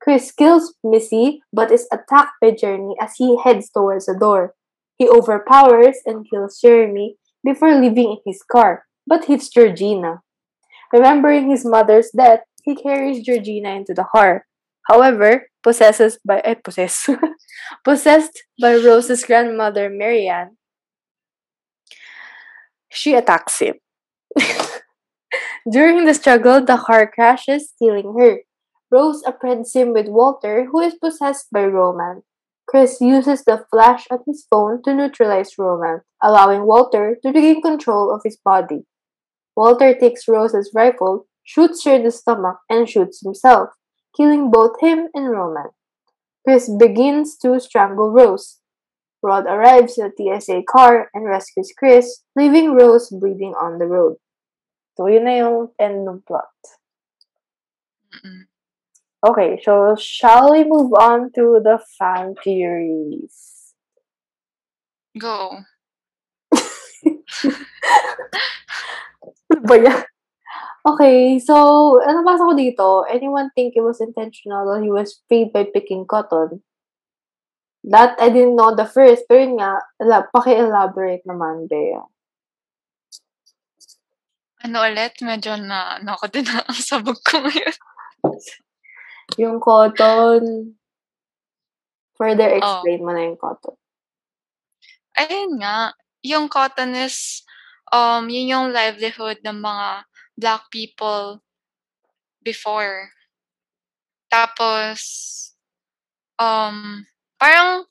Chris 0.00 0.32
kills 0.32 0.74
Missy, 0.84 1.42
but 1.52 1.70
is 1.70 1.88
attacked 1.92 2.36
by 2.40 2.52
Jeremy 2.52 2.96
as 3.00 3.14
he 3.16 3.38
heads 3.42 3.70
towards 3.70 4.06
the 4.06 4.16
door. 4.18 4.54
He 4.96 5.08
overpowers 5.08 5.96
and 6.04 6.28
kills 6.28 6.60
Jeremy 6.60 7.16
before 7.44 7.74
leaving 7.74 8.12
in 8.12 8.18
his 8.26 8.42
car, 8.42 8.84
but 9.06 9.24
hits 9.24 9.48
Georgina. 9.48 10.20
Remembering 10.92 11.50
his 11.50 11.64
mother's 11.64 12.10
death, 12.16 12.40
he 12.62 12.74
carries 12.74 13.24
Georgina 13.24 13.70
into 13.70 13.94
the 13.94 14.04
car. 14.04 14.46
However, 14.88 15.48
possesses 15.62 16.18
by 16.26 16.40
eh, 16.40 16.54
possess, 16.64 17.08
possessed 17.84 18.44
by 18.60 18.76
Rose's 18.76 19.24
grandmother 19.24 19.88
Marianne, 19.88 20.56
she 22.90 23.14
attacks 23.14 23.60
him. 23.60 23.74
During 25.70 26.04
the 26.04 26.14
struggle, 26.14 26.64
the 26.64 26.76
car 26.76 27.10
crashes, 27.10 27.72
killing 27.78 28.14
her. 28.18 28.40
Rose 28.90 29.22
apprehends 29.24 29.72
him 29.74 29.92
with 29.92 30.08
Walter, 30.08 30.66
who 30.70 30.80
is 30.80 30.94
possessed 30.94 31.46
by 31.52 31.64
Roman. 31.64 32.22
Chris 32.66 33.00
uses 33.00 33.44
the 33.44 33.64
flash 33.70 34.06
on 34.10 34.20
his 34.26 34.46
phone 34.50 34.82
to 34.82 34.94
neutralize 34.94 35.58
Roman, 35.58 36.02
allowing 36.22 36.66
Walter 36.66 37.16
to 37.22 37.28
regain 37.28 37.62
control 37.62 38.14
of 38.14 38.22
his 38.24 38.36
body. 38.44 38.86
Walter 39.56 39.92
takes 39.94 40.28
Rose's 40.28 40.70
rifle, 40.74 41.26
shoots 41.42 41.84
her 41.84 41.94
in 41.94 42.04
the 42.04 42.10
stomach, 42.10 42.58
and 42.68 42.88
shoots 42.88 43.20
himself, 43.22 43.70
killing 44.16 44.50
both 44.50 44.80
him 44.80 45.08
and 45.14 45.30
Roman. 45.30 45.70
Chris 46.46 46.70
begins 46.78 47.36
to 47.38 47.58
strangle 47.60 48.12
Rose. 48.12 48.59
Rod 49.22 49.46
arrives 49.46 49.98
at 49.98 50.16
the 50.16 50.32
TSA 50.40 50.62
car 50.68 51.10
and 51.12 51.24
rescues 51.24 51.72
Chris, 51.76 52.22
leaving 52.34 52.72
Rose 52.72 53.08
bleeding 53.10 53.54
on 53.54 53.78
the 53.78 53.86
road. 53.86 54.16
So, 54.96 55.06
yun 55.06 55.24
na 55.24 55.36
yung 55.44 55.68
end 55.78 56.08
ng 56.08 56.22
plot. 56.26 56.48
Mm-mm. 58.16 58.48
Okay, 59.20 59.60
so 59.60 59.96
shall 60.00 60.52
we 60.52 60.64
move 60.64 60.92
on 60.96 61.30
to 61.36 61.60
the 61.60 61.78
fan 62.00 62.34
theories? 62.40 63.76
Go. 65.18 65.60
Ba 69.68 69.76
yan? 69.76 70.00
Okay, 70.80 71.36
so, 71.36 71.54
ano 72.00 72.24
basa 72.24 72.48
ko 72.48 72.56
dito? 72.56 73.04
Anyone 73.04 73.52
think 73.52 73.76
it 73.76 73.84
was 73.84 74.00
intentional 74.00 74.64
that 74.72 74.80
he 74.80 74.88
was 74.88 75.20
paid 75.28 75.52
by 75.52 75.68
picking 75.68 76.08
cotton? 76.08 76.64
That, 77.84 78.20
I 78.20 78.28
didn't 78.28 78.56
know 78.56 78.76
the 78.76 78.84
first, 78.84 79.24
pero 79.24 79.40
yun 79.40 79.56
nga, 79.56 79.80
paki-elaborate 80.36 81.24
naman, 81.24 81.64
Bea. 81.64 82.04
Ano 84.60 84.84
ulit? 84.84 85.16
Medyo 85.24 85.56
na, 85.56 85.96
ano 85.96 86.12
ako 86.12 86.28
din 86.28 86.44
ang 86.52 86.76
sabog 86.76 87.16
ko 87.24 87.40
ngayon. 87.40 87.76
Yung 89.40 89.56
cotton, 89.56 90.76
further 92.20 92.52
Oh. 92.52 92.56
explain 92.60 93.00
mo 93.00 93.16
na 93.16 93.24
yung 93.32 93.40
cotton. 93.40 93.76
Ayun 95.16 95.56
nga, 95.56 95.96
yung 96.20 96.52
cotton 96.52 96.92
is, 96.92 97.40
um, 97.88 98.28
yun 98.28 98.52
yung 98.52 98.66
livelihood 98.76 99.40
ng 99.40 99.56
mga 99.56 100.04
black 100.36 100.68
people 100.68 101.40
before. 102.44 103.08
Tapos, 104.28 105.00
um, 106.36 107.08
parang 107.40 107.88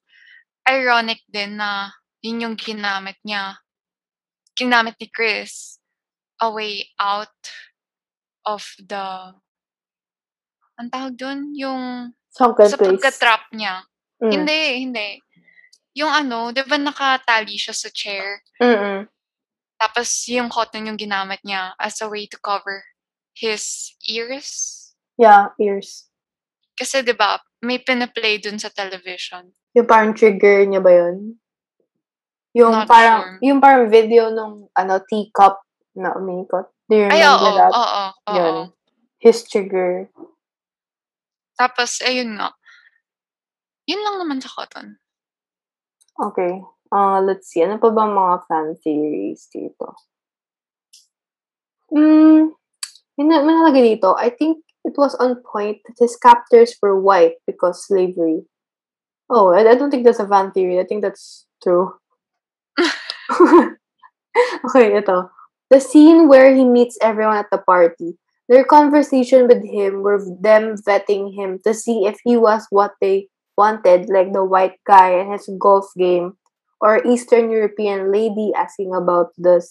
ironic 0.70 1.26
din 1.26 1.58
na 1.58 1.90
yun 2.22 2.46
yung 2.46 2.56
ginamit 2.56 3.18
niya. 3.26 3.58
Ginamit 4.54 5.02
ni 5.02 5.10
Chris 5.10 5.82
a 6.38 6.54
way 6.54 6.86
out 7.02 7.34
of 8.46 8.64
the 8.78 9.34
ang 10.80 10.88
tawag 10.88 11.20
dun? 11.20 11.52
Yung 11.60 12.16
Sunken 12.32 12.72
sa 12.72 12.80
pagka-trap 12.80 13.52
niya. 13.52 13.84
Mm. 14.24 14.32
Hindi, 14.32 14.62
hindi. 14.88 15.10
Yung 16.00 16.08
ano, 16.08 16.56
di 16.56 16.64
ba 16.64 16.80
nakatali 16.80 17.60
siya 17.60 17.76
sa 17.76 17.92
chair? 17.92 18.40
Mm-mm. 18.64 19.04
Tapos 19.76 20.08
yung 20.32 20.48
cotton 20.48 20.88
yung 20.88 21.00
ginamit 21.00 21.44
niya 21.44 21.76
as 21.76 22.00
a 22.00 22.08
way 22.08 22.28
to 22.32 22.40
cover 22.40 22.84
his 23.36 23.96
ears. 24.08 24.76
Yeah, 25.20 25.52
ears. 25.60 26.08
Kasi 26.80 27.04
di 27.04 27.12
ba 27.12 27.40
may 27.60 27.80
pinaplay 27.80 28.40
dun 28.40 28.58
sa 28.60 28.72
television. 28.72 29.52
Yung 29.76 29.88
parang 29.88 30.16
trigger 30.16 30.66
niya 30.66 30.82
ba 30.82 30.92
yun? 30.92 31.36
Yung 32.58 32.74
Not 32.74 32.90
parang, 32.90 33.22
sure. 33.22 33.40
yung 33.46 33.60
parang 33.62 33.86
video 33.92 34.34
nung, 34.34 34.72
ano, 34.74 34.94
teacup 35.06 35.62
na 35.94 36.16
umikot. 36.18 36.72
Do 36.90 36.98
you 36.98 37.06
Ay, 37.06 37.22
oo, 37.22 37.38
oo, 37.38 37.70
oo. 37.70 38.34
Yun. 38.34 38.56
His 39.22 39.46
trigger. 39.46 40.10
Tapos, 41.60 42.02
ayun 42.02 42.40
nga. 42.40 42.56
Yun 43.86 44.02
lang 44.02 44.16
naman 44.18 44.40
sa 44.42 44.50
cotton. 44.50 44.98
Okay. 46.18 46.64
Uh, 46.90 47.22
let's 47.22 47.54
see. 47.54 47.62
Ano 47.62 47.78
pa 47.78 47.94
ba 47.94 48.10
mga 48.10 48.36
fan 48.50 48.68
theories 48.82 49.46
dito? 49.54 49.94
Hmm, 51.94 52.54
may, 53.18 53.26
na- 53.26 53.46
may 53.46 53.54
nalagay 53.54 53.84
dito. 53.98 54.18
I 54.18 54.34
think 54.34 54.66
it 54.84 54.94
was 54.98 55.16
on 55.16 55.42
point 55.44 55.78
that 55.88 55.96
his 56.00 56.16
captors 56.16 56.76
were 56.82 57.00
white 57.00 57.36
because 57.46 57.86
slavery. 57.86 58.44
Oh, 59.30 59.54
I, 59.54 59.70
I 59.72 59.76
don't 59.76 59.92
think 59.92 60.06
that's 60.06 60.20
a 60.20 60.28
fan 60.28 60.52
theory. 60.52 60.80
I 60.80 60.86
think 60.86 61.04
that's 61.04 61.46
true. 61.62 61.94
okay, 64.66 64.98
ito. 64.98 65.30
The 65.70 65.80
scene 65.80 66.28
where 66.28 66.56
he 66.56 66.66
meets 66.66 66.98
everyone 67.02 67.38
at 67.38 67.52
the 67.52 67.60
party. 67.60 68.18
Their 68.50 68.66
conversation 68.66 69.48
with 69.48 69.62
him 69.62 70.02
were 70.02 70.18
them 70.42 70.74
vetting 70.82 71.36
him 71.38 71.60
to 71.64 71.74
see 71.74 72.08
if 72.10 72.18
he 72.26 72.36
was 72.36 72.66
what 72.72 72.94
they 73.00 73.30
wanted, 73.56 74.10
like 74.10 74.34
the 74.34 74.44
white 74.44 74.82
guy 74.88 75.12
and 75.12 75.32
his 75.34 75.46
golf 75.60 75.86
game, 75.96 76.34
or 76.82 77.06
Eastern 77.06 77.52
European 77.52 78.12
lady 78.12 78.52
asking 78.58 78.96
about 78.96 79.30
the 79.38 79.62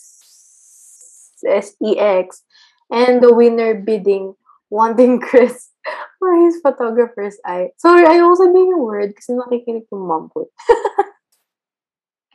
SEX, 1.42 2.44
and 2.92 3.22
the 3.22 3.34
winner 3.34 3.74
bidding, 3.74 4.34
wanting 4.70 5.20
Chris 5.26 5.72
for 6.18 6.32
his 6.44 6.60
photographer's 6.60 7.36
eye. 7.44 7.72
Sorry, 7.80 8.04
ayoko 8.04 8.36
sabihin 8.36 8.72
yung 8.76 8.84
word 8.84 9.16
kasi 9.16 9.32
nakikinig 9.32 9.88
yung 9.92 10.04
mom 10.06 10.28
ko. 10.32 10.48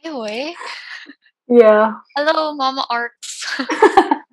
Ay, 0.03 0.11
we. 0.11 0.39
Yeah. 1.47 2.01
Hello, 2.17 2.53
Mama 2.55 2.83
Arts. 2.89 3.59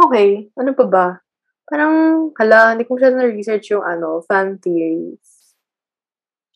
Okay, 0.00 0.48
ano 0.56 0.72
pa 0.72 0.84
ba? 0.88 1.06
Parang, 1.68 1.92
hala, 2.40 2.72
hindi 2.72 2.88
ko 2.88 2.96
siya 2.96 3.12
na-research 3.12 3.76
yung 3.76 3.84
ano, 3.84 4.24
fan 4.24 4.56
theories. 4.56 5.52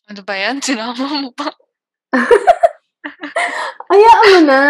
ano 0.09 0.25
ba 0.25 0.33
yan? 0.33 0.65
Sinama 0.65 1.05
mo 1.21 1.29
pa? 1.37 1.53
Ayaan 3.93 4.27
mo 4.33 4.41
na. 4.49 4.61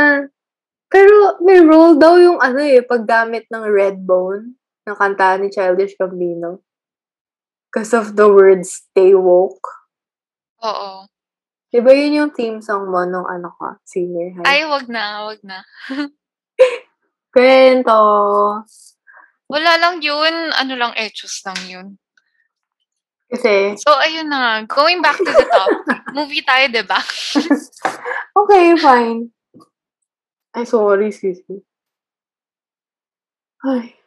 Pero 0.94 1.42
may 1.42 1.58
role 1.58 1.98
daw 1.98 2.14
yung 2.22 2.38
ano 2.38 2.62
eh, 2.62 2.78
paggamit 2.86 3.50
ng 3.50 3.66
Redbone 3.66 4.54
ng 4.86 4.94
kanta 4.94 5.34
ni 5.42 5.50
Childish 5.50 5.98
Gambino. 5.98 6.62
Because 7.66 7.90
of 7.98 8.14
the 8.14 8.30
words 8.30 8.86
stay 8.86 9.10
woke. 9.10 9.66
Oo. 10.62 11.10
Diba 11.74 11.90
yun 11.90 12.22
yung 12.22 12.30
theme 12.30 12.62
song 12.62 12.86
mo 12.86 13.02
nung 13.02 13.26
ano 13.26 13.50
ka, 13.58 13.82
senior 13.82 14.38
high? 14.38 14.46
Ay, 14.46 14.60
wag 14.70 14.86
na, 14.86 15.26
wag 15.26 15.42
na. 15.42 15.66
Kwento. 17.34 17.98
Wala 19.50 19.72
lang 19.82 19.98
yun. 19.98 20.54
Ano 20.54 20.78
lang, 20.78 20.94
etos 20.94 21.42
lang 21.42 21.58
yun. 21.66 21.86
Kasi, 23.26 23.74
So, 23.82 23.90
ayun 23.98 24.30
na 24.30 24.38
nga. 24.38 24.52
Going 24.70 25.02
back 25.02 25.18
to 25.18 25.26
the 25.26 25.42
topic. 25.50 25.98
movie 26.14 26.46
tayo, 26.46 26.70
di 26.70 26.86
ba? 26.86 27.02
okay, 28.38 28.78
fine. 28.78 29.34
Ay, 30.54 30.64
sorry, 30.64 31.08
excuse 31.10 31.42
me. 31.50 31.66
Ay. 33.66 33.98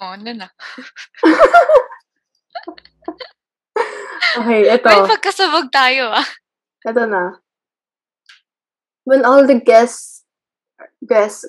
Oh, 0.00 0.16
ano 0.16 0.32
na. 0.32 0.48
Okay, 4.38 4.70
eto. 4.70 4.86
Well, 4.86 5.10
pagkasabog 5.10 5.68
tayo, 5.68 6.14
ah. 6.14 6.28
Ito 6.88 7.04
na. 7.04 7.42
When 9.04 9.24
all 9.24 9.44
the 9.44 9.60
guests 9.60 10.24
guests 11.04 11.44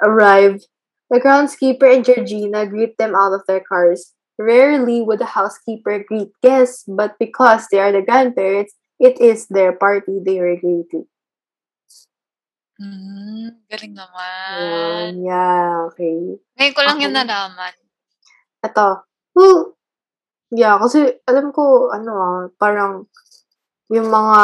arrive, 0.00 0.62
the 1.10 1.20
groundskeeper 1.20 1.88
and 1.88 2.04
Georgina 2.04 2.66
greet 2.66 2.96
them 2.98 3.16
out 3.16 3.32
of 3.32 3.42
their 3.48 3.60
cars. 3.60 4.14
Rarely 4.38 5.02
would 5.02 5.18
the 5.18 5.34
housekeeper 5.34 6.04
greet 6.06 6.30
guests, 6.42 6.84
but 6.86 7.18
because 7.18 7.66
they 7.72 7.80
are 7.80 7.90
the 7.90 8.02
grandparents, 8.06 8.74
it 8.98 9.18
is 9.22 9.46
their 9.48 9.72
party 9.74 10.18
they 10.22 10.38
were 10.38 10.58
greeting. 10.58 11.06
Hmm, 12.78 13.58
galing 13.66 13.98
naman. 13.98 14.54
Ayan, 14.54 15.12
yeah, 15.26 15.90
okay. 15.90 16.38
Ngayon 16.54 16.74
ko 16.78 16.80
lang 16.86 16.98
yun 17.02 17.10
Ako. 17.10 17.18
nalaman. 17.26 17.74
Ito. 18.62 18.88
Well, 19.34 19.58
yeah, 20.54 20.78
kasi 20.78 21.18
alam 21.26 21.50
ko, 21.50 21.90
ano 21.90 22.12
ah, 22.14 22.42
parang 22.54 23.10
yung 23.90 24.06
mga 24.06 24.40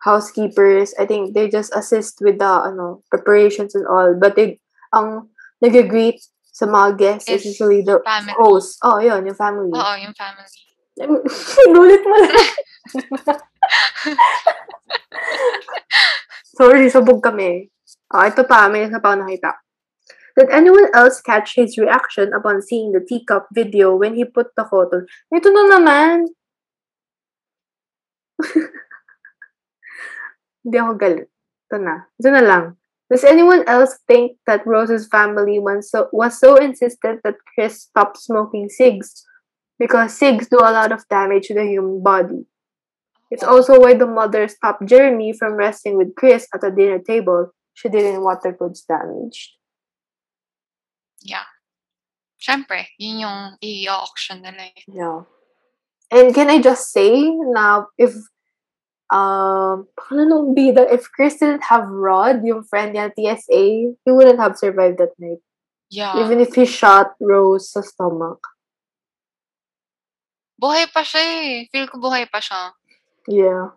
housekeepers, 0.00 0.94
I 0.96 1.04
think 1.04 1.34
they 1.34 1.52
just 1.52 1.76
assist 1.76 2.24
with 2.24 2.38
the, 2.40 2.48
ano, 2.48 3.02
preparations 3.12 3.74
and 3.76 3.84
all. 3.84 4.16
But 4.16 4.36
they, 4.36 4.56
ang 4.96 5.28
nag-greet 5.60 6.24
sa 6.56 6.64
mga 6.64 6.88
guests 6.96 7.28
is 7.28 7.44
Is 7.44 7.52
usually 7.52 7.84
the 7.84 8.00
family. 8.00 8.32
host. 8.32 8.80
Oh, 8.80 8.96
yun, 8.96 9.28
yung 9.28 9.36
family. 9.36 9.68
Oo, 9.76 9.92
yung 10.00 10.16
family. 10.16 10.65
Gulit 10.96 12.02
mo 12.08 12.16
lang. 12.16 12.48
Sorry, 16.56 16.88
sabog 16.88 17.20
kami. 17.20 17.68
Oh, 18.16 18.24
ito 18.24 18.48
pa, 18.48 18.72
may 18.72 18.88
isa 18.88 18.96
pa 18.96 19.12
ako 19.12 19.28
nakita. 19.28 19.60
Did 20.36 20.52
anyone 20.52 20.88
else 20.92 21.20
catch 21.20 21.56
his 21.56 21.76
reaction 21.76 22.32
upon 22.32 22.60
seeing 22.60 22.92
the 22.92 23.00
teacup 23.00 23.48
video 23.52 23.96
when 23.96 24.16
he 24.16 24.24
put 24.24 24.52
the 24.56 24.64
photo? 24.68 25.04
Ito 25.32 25.48
na 25.48 25.64
naman. 25.76 26.28
Hindi 30.64 30.76
ako 30.76 30.92
galit. 31.00 31.28
Ito 31.68 31.76
na. 31.80 32.04
Ito 32.20 32.28
na 32.32 32.42
lang. 32.44 32.64
Does 33.08 33.24
anyone 33.24 33.62
else 33.68 33.96
think 34.04 34.36
that 34.44 34.66
Rose's 34.66 35.06
family 35.08 35.56
was 35.62 35.88
so, 35.88 36.10
was 36.12 36.36
so 36.36 36.56
insistent 36.56 37.22
that 37.22 37.38
Chris 37.54 37.88
stopped 37.88 38.18
smoking 38.18 38.68
cigs? 38.68 39.24
Because 39.78 40.16
cigs 40.16 40.48
do 40.48 40.58
a 40.58 40.72
lot 40.72 40.92
of 40.92 41.06
damage 41.08 41.48
to 41.48 41.54
the 41.54 41.64
human 41.64 42.02
body. 42.02 42.46
It's 43.30 43.44
also 43.44 43.80
why 43.80 43.94
the 43.94 44.06
mother 44.06 44.48
stopped 44.48 44.86
Jeremy 44.86 45.32
from 45.32 45.54
resting 45.54 45.98
with 45.98 46.14
Chris 46.14 46.46
at 46.54 46.60
the 46.60 46.70
dinner 46.70 46.98
table. 46.98 47.52
She 47.74 47.88
didn't 47.88 48.22
want 48.22 48.42
the 48.42 48.52
goods 48.52 48.82
damaged. 48.88 49.52
Yeah. 51.22 51.44
syempre, 52.46 52.86
yun 52.98 53.26
yung 53.26 53.40
i-auction 53.58 54.42
nila 54.42 54.70
eh. 54.70 54.82
Yeah. 54.86 55.26
And 56.10 56.30
can 56.34 56.50
I 56.50 56.62
just 56.62 56.92
say 56.94 57.34
na 57.34 57.90
if 57.98 58.14
um 59.10 59.86
paano 59.98 60.22
nung 60.30 60.54
bida 60.54 60.86
if 60.86 61.10
Chris 61.10 61.42
didn't 61.42 61.66
have 61.66 61.90
Rod, 61.90 62.46
yung 62.46 62.62
friend 62.62 62.94
niya 62.94 63.10
TSA, 63.10 63.94
he 63.98 64.10
wouldn't 64.10 64.38
have 64.38 64.58
survived 64.58 65.02
that 65.02 65.18
night. 65.18 65.42
Yeah. 65.90 66.14
Even 66.22 66.38
if 66.38 66.54
he 66.54 66.66
shot 66.66 67.18
Rose 67.18 67.70
sa 67.70 67.82
stomach. 67.82 68.42
Buhay 70.60 70.88
pa 70.92 71.04
siya 71.04 71.22
eh. 71.22 71.68
Feel 71.72 71.86
ko 71.88 72.00
buhay 72.00 72.24
pa 72.28 72.40
siya. 72.40 72.72
Yeah. 73.28 73.76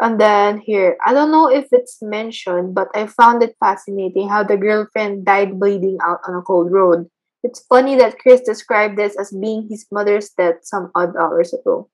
And 0.00 0.20
then 0.20 0.60
here, 0.60 0.98
I 1.04 1.14
don't 1.16 1.32
know 1.32 1.48
if 1.48 1.72
it's 1.72 2.02
mentioned, 2.02 2.74
but 2.74 2.88
I 2.94 3.06
found 3.06 3.42
it 3.42 3.56
fascinating 3.58 4.28
how 4.28 4.44
the 4.44 4.56
girlfriend 4.60 5.24
died 5.24 5.58
bleeding 5.58 5.96
out 6.04 6.20
on 6.28 6.36
a 6.36 6.42
cold 6.42 6.70
road. 6.70 7.08
It's 7.42 7.64
funny 7.64 7.96
that 7.96 8.18
Chris 8.18 8.42
described 8.42 8.98
this 8.98 9.16
as 9.16 9.32
being 9.32 9.68
his 9.70 9.86
mother's 9.90 10.28
death 10.36 10.60
some 10.62 10.90
odd 10.94 11.16
hours 11.16 11.54
ago. 11.54 11.88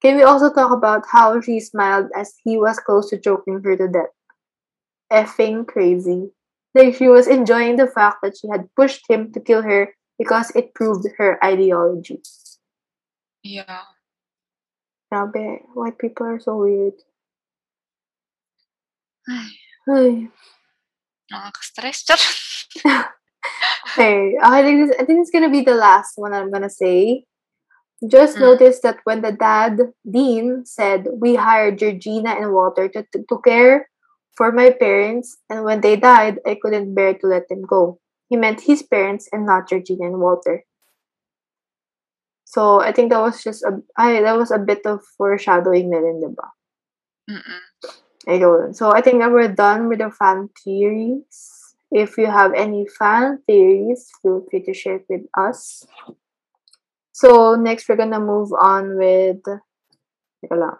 Can 0.00 0.16
we 0.16 0.24
also 0.24 0.52
talk 0.52 0.72
about 0.72 1.06
how 1.06 1.40
she 1.40 1.60
smiled 1.60 2.10
as 2.16 2.34
he 2.42 2.58
was 2.58 2.80
close 2.80 3.08
to 3.10 3.20
choking 3.20 3.62
her 3.62 3.76
to 3.76 3.86
death? 3.86 4.10
Effing 5.12 5.68
crazy. 5.68 6.32
Like 6.74 6.96
she 6.96 7.06
was 7.06 7.28
enjoying 7.28 7.76
the 7.76 7.86
fact 7.86 8.18
that 8.22 8.36
she 8.36 8.48
had 8.48 8.66
pushed 8.74 9.08
him 9.08 9.30
to 9.32 9.40
kill 9.40 9.62
her 9.62 9.94
because 10.18 10.50
it 10.56 10.74
proved 10.74 11.06
her 11.18 11.38
ideology. 11.44 12.18
Yeah. 13.42 13.82
Grabe, 15.12 15.60
white 15.74 15.96
people 15.98 16.26
are 16.26 16.40
so 16.40 16.56
weird. 16.58 16.94
Ay. 19.88 20.28
nakaka-stress. 21.30 21.98
Char. 22.06 22.20
Okay, 23.92 24.36
I 24.42 24.62
think 24.62 24.88
this, 24.88 24.96
I 25.00 25.04
think 25.04 25.20
it's 25.20 25.30
gonna 25.30 25.50
be 25.50 25.62
the 25.62 25.74
last 25.74 26.14
one 26.16 26.32
I'm 26.32 26.50
gonna 26.50 26.70
say. 26.70 27.24
Just 28.06 28.36
Mm. 28.38 28.40
notice 28.40 28.80
that 28.82 28.98
when 29.04 29.22
the 29.22 29.32
dad 29.32 29.78
Dean 30.08 30.64
said 30.66 31.06
we 31.20 31.34
hired 31.36 31.78
Georgina 31.78 32.30
and 32.34 32.52
Walter 32.52 32.88
to, 32.88 33.02
to 33.12 33.18
to 33.28 33.36
care 33.44 33.88
for 34.36 34.52
my 34.52 34.70
parents, 34.70 35.38
and 35.50 35.64
when 35.64 35.80
they 35.80 35.96
died, 35.96 36.40
I 36.46 36.56
couldn't 36.60 36.94
bear 36.94 37.14
to 37.14 37.26
let 37.26 37.48
them 37.48 37.62
go. 37.62 38.00
He 38.28 38.36
meant 38.36 38.62
his 38.62 38.82
parents 38.82 39.28
and 39.32 39.46
not 39.46 39.68
Georgina 39.68 40.06
and 40.06 40.20
Walter. 40.20 40.64
So 42.52 42.80
I 42.80 42.92
think 42.92 43.10
that 43.10 43.20
was 43.24 43.42
just 43.42 43.64
a 43.64 43.80
I 43.96 44.20
that 44.20 44.36
was 44.36 44.50
a 44.52 44.58
bit 44.60 44.84
of 44.84 45.00
foreshadowing 45.16 45.88
na 45.90 45.98
rin, 46.04 46.20
diba? 46.20 46.48
Mm-mm. 47.30 47.60
Ayun. 48.28 48.74
So, 48.74 48.92
I 48.92 49.00
think 49.00 49.20
that 49.20 49.32
we're 49.32 49.52
done 49.52 49.88
with 49.88 49.98
the 50.00 50.10
fan 50.10 50.48
theories. 50.64 51.74
If 51.90 52.16
you 52.18 52.26
have 52.26 52.52
any 52.54 52.86
fan 52.98 53.42
theories, 53.46 54.10
feel 54.22 54.44
free 54.50 54.62
to 54.64 54.74
share 54.74 54.96
it 54.96 55.06
with 55.08 55.26
us. 55.36 55.86
So, 57.12 57.54
next 57.54 57.88
we're 57.88 57.96
gonna 57.96 58.20
move 58.20 58.52
on 58.52 58.96
with 58.98 59.42
lang. 60.50 60.76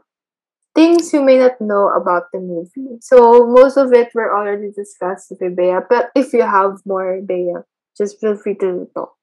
things 0.74 1.12
you 1.12 1.22
may 1.22 1.38
not 1.38 1.60
know 1.60 1.88
about 1.90 2.32
the 2.32 2.40
movie. 2.40 2.98
So, 3.00 3.46
most 3.46 3.76
of 3.76 3.92
it 3.92 4.14
were 4.14 4.34
already 4.36 4.70
discussed 4.72 5.30
with 5.30 5.56
Bea, 5.56 5.78
but 5.88 6.10
if 6.14 6.32
you 6.34 6.42
have 6.42 6.80
more, 6.86 7.20
Bea, 7.22 7.54
just 7.96 8.20
feel 8.20 8.36
free 8.36 8.56
to 8.56 8.88
talk. 8.94 9.14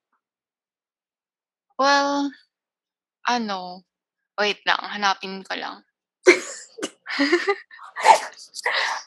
Well, 1.80 2.28
ano, 3.24 3.80
wait 4.36 4.60
lang, 4.68 4.84
hanapin 4.84 5.40
ko 5.48 5.56
lang. 5.56 5.80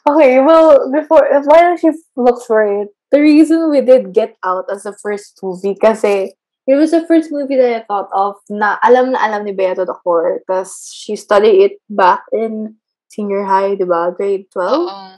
Okay, 0.04 0.38
well, 0.42 0.90
before 0.92 1.24
while 1.48 1.76
she 1.76 1.90
looks 2.16 2.44
for 2.44 2.60
it, 2.66 2.88
the 3.10 3.20
reason 3.20 3.70
we 3.70 3.80
did 3.80 4.12
Get 4.12 4.36
Out 4.44 4.66
as 4.70 4.82
the 4.84 4.92
first 4.92 5.40
movie 5.42 5.74
kasi 5.74 6.36
it 6.68 6.74
was 6.76 6.90
the 6.92 7.06
first 7.08 7.32
movie 7.32 7.56
that 7.56 7.72
I 7.72 7.82
thought 7.88 8.12
of 8.12 8.36
na 8.52 8.76
alam 8.84 9.12
na 9.16 9.24
alam 9.24 9.44
ni 9.48 9.52
Bea 9.56 9.72
to 9.74 9.84
the 9.88 9.96
core 9.96 10.42
because 10.44 10.92
she 10.92 11.16
studied 11.16 11.56
it 11.62 11.74
back 11.88 12.20
in 12.36 12.76
senior 13.08 13.44
high, 13.48 13.74
di 13.80 13.88
ba? 13.88 14.12
Grade 14.12 14.44
12? 14.52 14.84
Oo. 14.84 15.08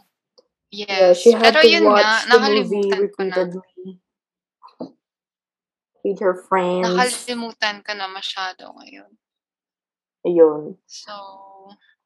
Yeah, 0.70 1.10
Yes. 1.10 1.22
she 1.24 1.32
had 1.32 1.54
Pero 1.56 1.62
to 1.66 1.82
watch 1.88 2.04
nga, 2.04 2.30
the 2.30 2.38
movie 2.46 2.86
na. 2.90 2.96
repeatedly 3.00 3.98
with 6.06 6.22
her 6.22 6.38
friends. 6.46 6.86
Nakalimutan 6.86 7.82
ko 7.82 7.90
na 7.98 8.06
masyado 8.06 8.70
ngayon. 8.78 9.10
Ayun. 10.22 10.78
So, 10.86 11.12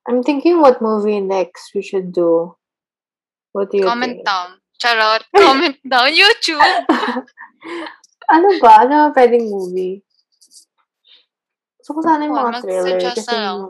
I'm 0.08 0.24
thinking 0.24 0.60
what 0.64 0.80
movie 0.80 1.20
next 1.20 1.76
we 1.76 1.84
should 1.84 2.12
do. 2.12 2.56
What 3.52 3.70
do 3.70 3.84
you 3.84 3.84
comment 3.84 4.24
think? 4.24 4.26
down. 4.26 4.60
Charot. 4.80 5.22
Comment 5.36 5.76
down. 5.84 6.08
YouTube. 6.08 6.60
ano 8.34 8.48
ba? 8.64 8.88
Ano 8.88 8.92
ba 9.12 9.20
pwedeng 9.20 9.44
movie? 9.52 10.00
Gusto 11.80 11.90
ko 11.96 12.00
sana 12.00 12.24
yung 12.24 12.36
mga 12.36 12.60
thriller. 12.64 12.98
Kasi 13.00 13.28
na 13.28 13.40
lang. 13.44 13.60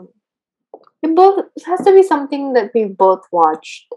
yung- 1.03 1.15
both, 1.17 1.49
it 1.57 1.65
has 1.65 1.81
to 1.81 1.91
be 1.91 2.05
something 2.05 2.53
that 2.53 2.69
we 2.77 2.85
both 2.85 3.25
watched. 3.33 3.89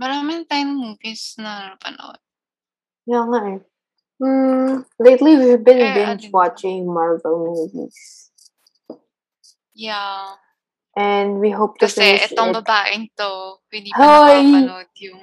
Maraming 0.00 0.42
tayong 0.48 0.74
movies 0.74 1.38
na 1.38 1.72
napanood. 1.72 2.18
Yeah 3.06 3.24
nga 3.30 3.40
eh. 3.46 3.60
Hmm, 4.20 4.84
lately, 5.00 5.32
we've 5.36 5.64
been 5.64 5.80
Eh, 5.80 5.94
binge 5.96 6.28
watching 6.28 6.84
Marvel 6.84 7.40
movies. 7.72 8.28
Yeah. 9.72 10.36
And 10.92 11.40
we 11.40 11.48
hope 11.50 11.78
to 11.80 11.88
Kasi 11.88 12.20
finish 12.20 12.28
itong 12.28 12.52
it. 12.52 12.60
babaeng 12.60 13.08
to, 13.16 13.64
hindi 13.72 13.88
pa 13.94 14.28
Hoy! 14.28 14.44
nakapanood 14.44 14.90
yung 15.00 15.22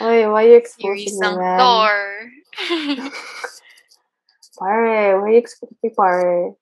Oy, 0.00 0.26
why 0.28 0.42
you 0.44 0.58
series 0.66 1.14
exposing 1.14 1.16
me, 1.20 1.26
ng 1.28 1.36
man? 1.38 1.58
Thor. 1.60 1.96
Pare, 4.58 5.20
why 5.20 5.28
you 5.30 5.38
exposing 5.40 5.78
me, 5.80 5.90
pare? 5.94 6.52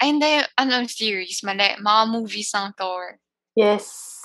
Ay, 0.00 0.06
hindi. 0.16 0.40
Ano 0.56 0.80
series? 0.88 1.44
Mali. 1.44 1.76
Mga 1.76 2.02
movies 2.08 2.50
ng 2.56 2.72
Thor. 2.72 3.20
Yes. 3.54 4.16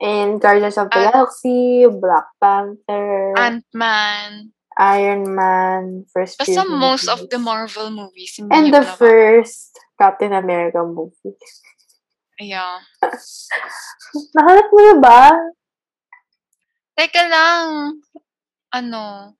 And 0.00 0.40
Guardians 0.40 0.76
of 0.80 0.88
the 0.90 0.96
Galaxy, 0.96 1.86
Black 1.86 2.26
Panther, 2.40 3.36
Ant-Man. 3.36 4.50
Iron 4.80 5.36
Man, 5.36 6.08
first 6.08 6.40
Basta 6.40 6.64
few 6.64 6.72
most 6.72 7.04
of 7.04 7.28
the 7.28 7.36
movies. 7.36 7.44
Marvel 7.44 7.88
movies. 7.92 8.32
Hindi 8.40 8.48
And 8.56 8.66
the 8.72 8.84
first 8.96 9.76
Captain 10.00 10.32
America 10.32 10.80
movie. 10.80 11.36
Yeah. 12.40 12.80
Nahanap 14.36 14.66
mo 14.72 14.80
na 14.80 14.96
ba? 14.96 15.22
Teka 16.96 17.28
lang. 17.28 18.00
Ano? 18.72 19.36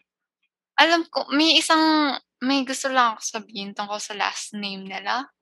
Alam 0.76 1.08
ko, 1.08 1.24
may 1.32 1.56
isang, 1.56 2.12
may 2.44 2.60
gusto 2.68 2.92
lang 2.92 3.16
ako 3.16 3.40
sabihin 3.40 3.72
tungkol 3.72 3.96
sa 3.96 4.12
last 4.12 4.52
name 4.52 4.84
nila. 4.84 5.32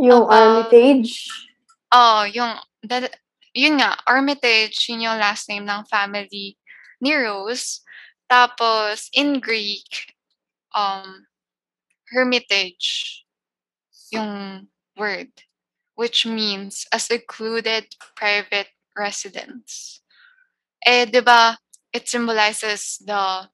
Yung 0.00 0.24
About- 0.24 0.72
Armitage. 0.72 1.28
Oh, 1.92 2.24
yung, 2.24 2.56
that, 2.88 3.12
yun 3.52 3.76
nga, 3.76 3.92
Armitage, 4.08 4.88
yun 4.88 5.04
yung 5.04 5.20
last 5.20 5.52
name 5.52 5.68
ng 5.68 5.84
family 5.88 6.56
ni 7.00 7.12
Rose. 7.12 7.84
Tapos, 8.28 9.08
in 9.16 9.40
Greek, 9.40 10.14
um, 10.76 11.26
Hermitage, 12.12 13.24
yung 14.12 14.68
word, 14.96 15.32
which 15.96 16.24
means 16.24 16.86
a 16.92 17.00
secluded 17.00 17.88
private 18.16 18.68
residence. 18.96 20.00
Eh, 20.84 21.04
di 21.04 21.20
ba, 21.20 21.58
it 21.92 22.08
symbolizes 22.08 23.00
the 23.04 23.48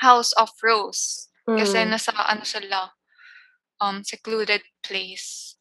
house 0.00 0.32
of 0.36 0.50
Rose. 0.60 1.28
Kasi 1.46 1.84
Mm. 1.84 1.90
nasa, 1.96 2.12
ano 2.12 2.44
sila, 2.44 2.92
um, 3.80 4.04
secluded 4.04 4.60
place. 4.82 5.56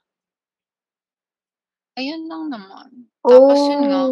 Ayun 1.95 2.27
lang 2.27 2.51
naman. 2.51 3.07
Tapos 3.23 3.59
yun 3.71 3.87
nga. 3.87 4.03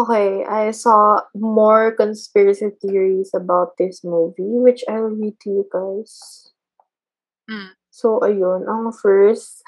Okay, 0.00 0.48
I 0.48 0.70
saw 0.70 1.20
more 1.36 1.92
conspiracy 1.92 2.72
theories 2.80 3.36
about 3.36 3.76
this 3.76 4.00
movie, 4.00 4.56
which 4.56 4.80
I'll 4.88 5.12
read 5.12 5.36
to 5.44 5.60
you 5.60 5.64
guys. 5.68 6.48
Mm. 7.44 7.76
So, 7.92 8.24
ayun, 8.24 8.64
ang 8.64 8.96
first, 8.96 9.60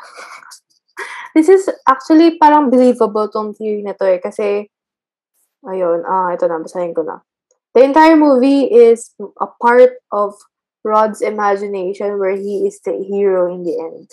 this 1.36 1.52
is 1.52 1.68
actually 1.84 2.40
parang 2.40 2.72
believable 2.72 3.28
tong 3.28 3.52
theory 3.52 3.84
na 3.84 3.92
to 3.92 4.08
eh, 4.08 4.24
kasi, 4.24 4.72
ayun, 5.68 6.00
ah, 6.08 6.32
ito 6.32 6.48
na, 6.48 6.64
basahin 6.64 6.96
ko 6.96 7.04
na. 7.04 7.20
The 7.76 7.84
entire 7.84 8.16
movie 8.16 8.72
is 8.72 9.12
a 9.36 9.52
part 9.60 10.00
of 10.08 10.32
Rod's 10.80 11.20
imagination 11.20 12.16
where 12.16 12.40
he 12.40 12.64
is 12.64 12.80
the 12.80 13.04
hero 13.04 13.52
in 13.52 13.68
the 13.68 13.76
end. 13.76 14.08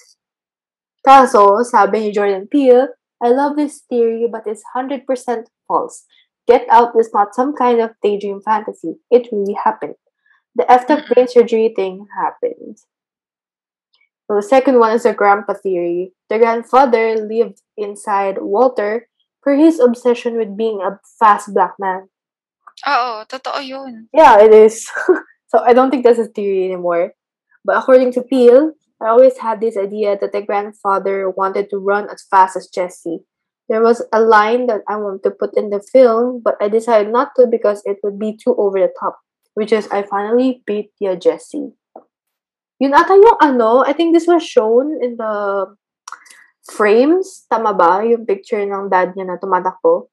Kaso, 1.00 1.64
sabi 1.64 2.04
ni 2.04 2.10
Jordan 2.12 2.44
Peele, 2.52 2.99
I 3.22 3.30
love 3.30 3.56
this 3.56 3.82
theory 3.90 4.28
but 4.32 4.44
it's 4.46 4.64
100% 4.76 5.04
false. 5.68 6.06
Get 6.48 6.66
Out 6.70 6.98
is 7.00 7.14
not 7.14 7.36
some 7.36 7.54
kind 7.54 7.80
of 7.80 7.92
daydream 8.02 8.42
fantasy. 8.42 8.98
It 9.12 9.30
really 9.32 9.54
happened. 9.54 9.96
The 10.56 10.64
effed 10.64 11.08
brain 11.08 11.28
surgery 11.28 11.72
thing 11.76 12.08
happened. 12.18 12.80
So 14.26 14.36
the 14.36 14.42
second 14.42 14.80
one 14.80 14.94
is 14.94 15.04
the 15.04 15.14
grandpa 15.14 15.54
theory. 15.54 16.14
The 16.30 16.38
grandfather 16.38 17.16
lived 17.16 17.62
inside 17.78 18.38
Walter 18.42 19.10
for 19.42 19.56
his 19.56 19.80
obsession 19.80 20.38
with 20.38 20.58
being 20.58 20.82
a 20.82 21.00
fast 21.20 21.54
black 21.54 21.74
man. 21.80 22.10
Oo, 22.86 23.26
totoo 23.26 23.62
yun. 23.62 24.08
Yeah, 24.14 24.40
it 24.40 24.54
is. 24.54 24.86
so 25.50 25.60
I 25.60 25.74
don't 25.74 25.90
think 25.90 26.06
that's 26.06 26.20
a 26.20 26.30
theory 26.30 26.66
anymore. 26.66 27.14
But 27.66 27.78
according 27.78 28.14
to 28.14 28.22
Peel, 28.22 28.74
I 29.00 29.08
always 29.08 29.40
had 29.40 29.62
this 29.62 29.78
idea 29.78 30.18
that 30.20 30.32
the 30.32 30.44
grandfather 30.44 31.30
wanted 31.30 31.70
to 31.72 31.80
run 31.80 32.10
as 32.12 32.24
fast 32.28 32.56
as 32.56 32.68
Jesse. 32.68 33.24
There 33.70 33.82
was 33.82 34.04
a 34.12 34.20
line 34.20 34.68
that 34.68 34.82
I 34.90 34.98
wanted 34.98 35.24
to 35.24 35.32
put 35.32 35.56
in 35.56 35.70
the 35.70 35.80
film, 35.80 36.42
but 36.44 36.58
I 36.60 36.68
decided 36.68 37.14
not 37.14 37.32
to 37.38 37.48
because 37.48 37.82
it 37.86 37.98
would 38.04 38.20
be 38.20 38.36
too 38.36 38.56
over 38.58 38.80
the 38.80 38.92
top, 39.00 39.20
which 39.54 39.72
is 39.72 39.88
I 39.88 40.04
finally 40.04 40.64
beat 40.66 40.92
the 41.00 41.16
Jesse. 41.16 41.72
Yun 42.80 42.96
ata 42.96 43.14
yung 43.14 43.40
ano, 43.40 43.84
I 43.84 43.94
think 43.94 44.16
this 44.16 44.28
was 44.28 44.44
shown 44.44 45.04
in 45.04 45.16
the 45.20 45.68
frames. 46.64 47.46
Tama 47.52 47.76
ba? 47.76 48.02
Yung 48.04 48.26
picture 48.26 48.64
ng 48.64 48.88
dad 48.90 49.14
niya 49.16 49.28
na 49.28 49.38
tumatakbo. 49.38 50.08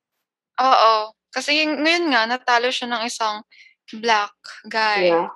Oo. 0.61 0.95
Kasi 1.31 1.63
yung, 1.63 1.81
ngayon 1.85 2.11
nga, 2.11 2.27
natalo 2.27 2.69
siya 2.73 2.91
ng 2.91 3.03
isang 3.07 3.47
black 4.03 4.35
guy. 4.67 5.15
Yeah. 5.15 5.31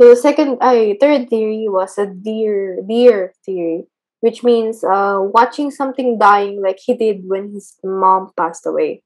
So 0.00 0.08
the 0.08 0.16
second, 0.16 0.56
ay, 0.62 0.96
third 0.98 1.28
theory 1.28 1.68
was 1.68 1.98
a 1.98 2.06
deer, 2.06 2.80
deer 2.88 3.34
theory, 3.44 3.84
which 4.20 4.42
means 4.42 4.82
uh, 4.82 5.20
watching 5.20 5.70
something 5.70 6.18
dying 6.18 6.62
like 6.62 6.78
he 6.80 6.94
did 6.94 7.28
when 7.28 7.52
his 7.52 7.76
mom 7.84 8.32
passed 8.34 8.64
away. 8.64 9.02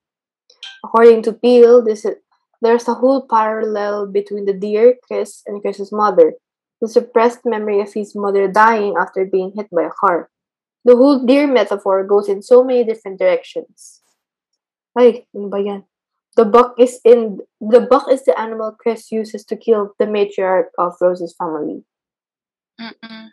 According 0.85 1.23
to 1.23 1.33
Peel, 1.33 1.83
this 1.83 2.05
is, 2.05 2.15
there's 2.63 2.87
a 2.87 2.95
whole 2.95 3.27
parallel 3.27 4.07
between 4.07 4.47
the 4.47 4.53
deer, 4.55 4.95
Chris, 5.03 5.43
and 5.49 5.61
Chris's 5.61 5.91
mother, 5.91 6.35
the 6.81 6.87
suppressed 6.87 7.41
memory 7.45 7.81
of 7.81 7.93
his 7.93 8.15
mother 8.15 8.47
dying 8.47 8.95
after 8.97 9.25
being 9.25 9.51
hit 9.57 9.67
by 9.75 9.83
a 9.83 9.91
car. 9.91 10.31
The 10.85 10.95
whole 10.95 11.27
deer 11.27 11.49
metaphor 11.49 12.07
goes 12.07 12.29
in 12.29 12.41
so 12.41 12.63
many 12.63 12.85
different 12.85 13.19
directions. 13.19 14.01
Ay, 14.97 15.27
ano 15.35 15.49
ba 15.51 15.59
yan? 15.59 15.83
The 16.35 16.45
buck 16.45 16.75
is 16.83 16.99
in 17.07 17.39
the 17.63 17.87
buck 17.87 18.11
is 18.11 18.27
the 18.27 18.35
animal 18.35 18.75
Chris 18.75 19.15
uses 19.15 19.47
to 19.47 19.55
kill 19.55 19.95
the 20.03 20.07
matriarch 20.11 20.75
of 20.79 20.99
Rose's 20.99 21.35
family. 21.39 21.87
Mm-mm. 22.75 23.31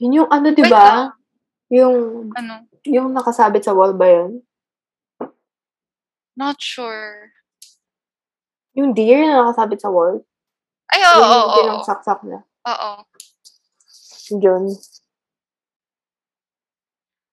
Yun 0.00 0.12
yung 0.24 0.28
ano, 0.28 0.52
di 0.52 0.64
ba? 0.68 0.68
lang. 0.68 1.12
Yung, 1.70 1.96
Ano? 2.36 2.66
yung 2.84 3.12
nakasabit 3.16 3.64
sa 3.64 3.72
wall 3.72 3.96
ba 3.96 4.08
yun? 4.08 4.44
Not 6.36 6.60
sure. 6.60 7.32
Yung 8.76 8.92
deer 8.92 9.24
na 9.24 9.44
nakasabit 9.44 9.80
sa 9.80 9.92
wall? 9.92 10.24
Ay, 10.90 11.00
oo, 11.04 11.16
yung 11.16 11.24
oo, 11.24 11.40
oo. 11.46 11.56
pinang-saksak 11.56 12.20
na. 12.26 12.42
Oo. 12.66 12.92
Yun. 14.36 14.72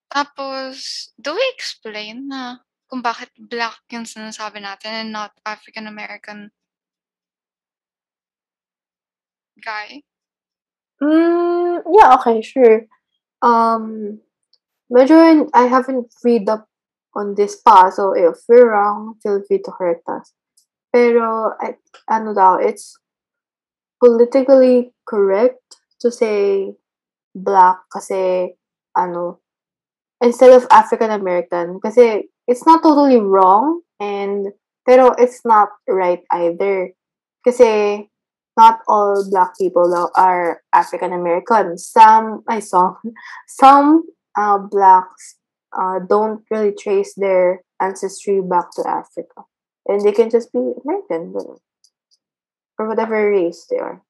Tapos, 0.08 1.10
do 1.20 1.36
we 1.36 1.44
explain 1.56 2.28
na 2.32 2.67
kung 2.88 3.04
bakit 3.04 3.30
black 3.36 3.84
yung 3.92 4.08
sinasabi 4.08 4.64
natin 4.64 5.08
and 5.08 5.12
not 5.12 5.36
African-American 5.44 6.52
guy? 9.60 10.02
Mm, 11.04 11.84
yeah, 11.92 12.16
okay, 12.16 12.42
sure. 12.42 12.88
Um, 13.44 14.18
medyo 14.90 15.46
I 15.54 15.68
haven't 15.68 16.10
read 16.24 16.50
up 16.50 16.66
on 17.14 17.36
this 17.36 17.60
pa, 17.60 17.90
so 17.92 18.16
if 18.16 18.40
we're 18.48 18.72
wrong, 18.72 19.20
feel 19.22 19.44
free 19.44 19.60
to 19.62 19.72
correct 19.72 20.08
us. 20.08 20.34
Pero, 20.94 21.54
I, 21.60 21.76
ano 22.08 22.34
daw, 22.34 22.56
it's 22.56 22.98
politically 24.00 24.94
correct 25.06 25.82
to 26.00 26.10
say 26.10 26.72
black 27.36 27.84
kasi, 27.92 28.56
ano, 28.96 29.42
instead 30.22 30.54
of 30.54 30.66
African 30.72 31.12
American, 31.12 31.82
kasi 31.84 32.30
it's 32.48 32.66
not 32.66 32.84
totally 32.84 33.20
wrong, 33.20 33.82
and, 34.00 34.48
pero 34.88 35.12
it's 35.18 35.44
not 35.46 35.70
right 35.88 36.24
either. 36.32 36.92
Kasi, 37.46 38.10
not 38.58 38.80
all 38.88 39.24
black 39.30 39.58
people 39.58 39.90
though 39.90 40.10
are 40.16 40.62
African 40.74 41.14
American. 41.14 41.78
Some 41.78 42.44
I 42.50 42.60
saw 42.60 42.96
some 43.48 44.04
uh, 44.36 44.58
blacks 44.58 45.38
uh, 45.72 46.00
don't 46.10 46.44
really 46.50 46.74
trace 46.74 47.14
their 47.16 47.62
ancestry 47.80 48.42
back 48.42 48.72
to 48.76 48.84
Africa, 48.90 49.46
and 49.86 50.02
they 50.02 50.12
can 50.12 50.30
just 50.30 50.52
be 50.52 50.60
American 50.84 51.34
or 52.80 52.88
whatever 52.88 53.30
race 53.32 53.66
they 53.70 53.78
are. 53.78 54.02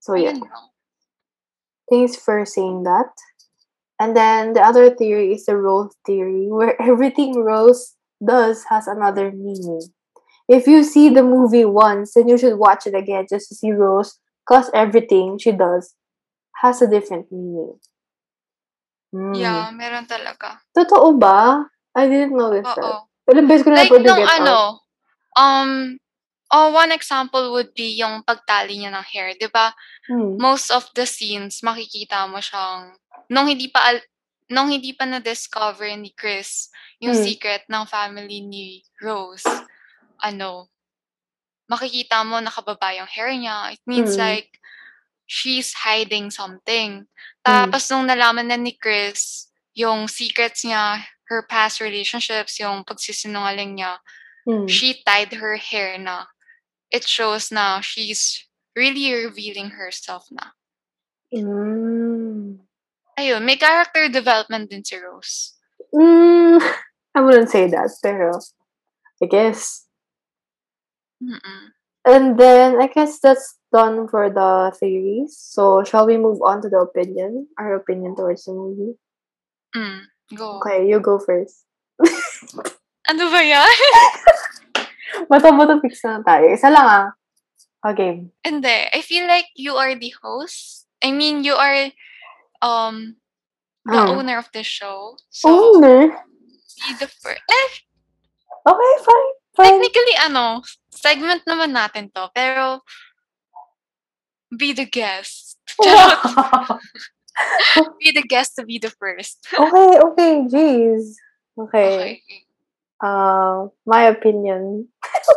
So 0.00 0.14
yeah, 0.14 0.38
thanks 1.90 2.16
for 2.16 2.44
saying 2.44 2.84
that. 2.84 3.12
And 4.00 4.16
then 4.16 4.54
the 4.54 4.64
other 4.64 4.88
theory 4.88 5.34
is 5.36 5.44
the 5.44 5.56
Rose 5.56 5.92
theory, 6.06 6.48
where 6.48 6.80
everything 6.82 7.36
Rose 7.36 7.94
does 8.24 8.64
has 8.72 8.88
another 8.88 9.30
meaning. 9.30 9.92
If 10.48 10.66
you 10.66 10.82
see 10.82 11.10
the 11.10 11.22
movie 11.22 11.66
once, 11.68 12.14
then 12.14 12.26
you 12.26 12.38
should 12.38 12.58
watch 12.58 12.86
it 12.88 12.94
again 12.96 13.26
just 13.28 13.50
to 13.50 13.54
see 13.54 13.70
Rose, 13.70 14.18
because 14.42 14.70
everything 14.74 15.38
she 15.38 15.52
does 15.52 15.94
has 16.64 16.80
a 16.82 16.88
different 16.88 17.30
meaning. 17.30 17.78
Hmm. 19.12 19.34
Yeah, 19.34 19.70
meron 19.70 20.08
talaga. 20.08 20.64
Totoo 20.72 21.20
ba? 21.20 21.68
I 21.94 22.08
didn't 22.08 22.34
know 22.34 22.50
that. 22.50 22.66
Ilang 23.30 23.46
beses 23.46 23.62
ko 23.62 23.70
na 23.70 23.84
Like, 23.84 23.94
nung 23.94 24.18
Get 24.18 24.40
ano, 24.42 24.56
Out. 24.56 24.74
um, 25.38 25.70
oh, 26.50 26.70
one 26.74 26.90
example 26.92 27.52
would 27.54 27.72
be 27.74 27.94
yung 27.96 28.22
pagtali 28.22 28.78
niya 28.78 28.90
ng 28.92 29.06
hair. 29.06 29.34
'di 29.34 29.48
ba 29.50 29.72
Hmm. 30.10 30.34
Most 30.42 30.74
of 30.74 30.90
the 30.98 31.06
scenes, 31.06 31.62
makikita 31.62 32.26
mo 32.26 32.42
siyang, 32.42 32.98
nung 33.30 33.46
hindi 33.46 33.70
pa, 33.70 33.94
al- 33.94 34.06
nung 34.50 34.66
hindi 34.66 34.90
pa 34.90 35.06
na-discover 35.06 35.86
ni 35.94 36.10
Chris 36.10 36.66
yung 36.98 37.14
Hmm. 37.14 37.22
secret 37.22 37.62
ng 37.70 37.86
family 37.86 38.42
ni 38.42 38.82
Rose, 38.98 39.46
ano, 40.18 40.66
makikita 41.70 42.26
mo 42.26 42.42
nakababa 42.42 42.90
yung 42.98 43.06
hair 43.06 43.30
niya. 43.30 43.70
It 43.78 43.82
means 43.86 44.18
Mm. 44.18 44.22
like, 44.26 44.50
she's 45.30 45.86
hiding 45.86 46.34
something. 46.34 47.06
Tapos 47.46 47.86
nung 47.86 48.10
nalaman 48.10 48.50
na 48.50 48.58
ni 48.58 48.74
Chris, 48.74 49.46
yung 49.78 50.10
secrets 50.10 50.66
niya, 50.66 51.06
her 51.30 51.46
past 51.46 51.78
relationships, 51.78 52.58
yung 52.58 52.82
pagsisinungaling 52.82 53.78
niya, 53.78 54.02
Hmm. 54.42 54.66
she 54.66 54.98
tied 55.06 55.30
her 55.38 55.54
hair 55.54 55.94
na. 56.02 56.26
It 56.90 57.06
shows 57.06 57.50
now 57.52 57.80
she's 57.80 58.46
really 58.74 59.12
revealing 59.12 59.70
herself 59.78 60.26
na. 60.30 60.54
Mm. 61.32 62.58
Ayun, 63.18 63.42
may 63.44 63.56
character 63.56 64.08
development 64.08 64.70
din 64.70 64.82
si 64.82 64.98
Rose. 64.98 65.54
Mm, 65.94 66.58
I 67.14 67.20
wouldn't 67.20 67.50
say 67.50 67.68
that, 67.70 67.90
pero 68.02 68.38
I 69.22 69.26
guess. 69.26 69.86
Mm-mm. 71.22 71.76
And 72.06 72.40
then 72.40 72.80
I 72.80 72.88
guess 72.88 73.20
that's 73.20 73.60
done 73.70 74.08
for 74.08 74.30
the 74.32 74.72
theories. 74.80 75.36
So 75.36 75.84
shall 75.84 76.06
we 76.06 76.16
move 76.16 76.40
on 76.42 76.62
to 76.62 76.68
the 76.68 76.80
opinion? 76.80 77.46
Our 77.58 77.76
opinion 77.76 78.16
towards 78.16 78.48
the 78.48 78.56
movie. 78.56 78.96
Mm, 79.76 80.00
go. 80.34 80.58
Okay, 80.58 80.88
you 80.88 80.98
go 80.98 81.18
first. 81.20 81.68
Ano 83.10 83.26
ba 83.26 83.42
yan? 83.42 83.66
Bato-bato 85.30 85.78
fix 85.78 86.02
na 86.02 86.18
tayo. 86.26 86.50
Isa 86.50 86.66
lang 86.68 86.86
ah. 86.86 87.06
Okay. 87.86 88.26
Hindi. 88.42 88.78
I 88.92 89.00
feel 89.00 89.24
like 89.30 89.46
you 89.54 89.78
are 89.78 89.94
the 89.94 90.10
host. 90.20 90.84
I 91.00 91.14
mean, 91.14 91.46
you 91.46 91.54
are 91.54 91.88
um 92.60 93.16
the 93.86 93.96
Ah. 93.96 94.10
owner 94.12 94.36
of 94.36 94.50
the 94.52 94.60
show. 94.60 95.16
So, 95.32 95.48
Owner? 95.78 96.12
be 96.84 96.90
the 96.98 97.08
first. 97.08 97.40
Eh, 97.46 97.70
Okay, 98.60 98.92
fine. 99.00 99.30
Fine. 99.56 99.80
technically, 99.80 100.16
ano, 100.20 100.60
segment 100.92 101.40
naman 101.48 101.72
natin 101.72 102.12
to. 102.12 102.28
Pero, 102.36 102.84
be 104.52 104.76
the 104.76 104.84
guest. 104.84 105.56
Be 108.04 108.12
the 108.12 108.20
guest 108.26 108.56
to 108.60 108.68
be 108.68 108.76
the 108.76 108.90
first. 108.92 109.40
okay, 109.56 109.90
okay, 109.96 110.32
jeez. 110.44 111.16
Okay. 111.56 112.20
Okay. 112.20 112.44
Uh, 113.00 113.72
my 113.88 114.12
opinion. 114.12 114.88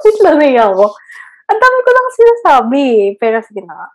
Wait 0.03 0.19
lang 0.23 0.37
na 0.39 0.63
ako. 0.69 0.85
Ang 1.49 1.59
dami 1.59 1.77
ko 1.83 1.89
lang 1.91 2.07
sinasabi 2.15 2.81
eh. 2.81 3.09
Pero 3.19 3.37
sige 3.43 3.61
na. 3.65 3.89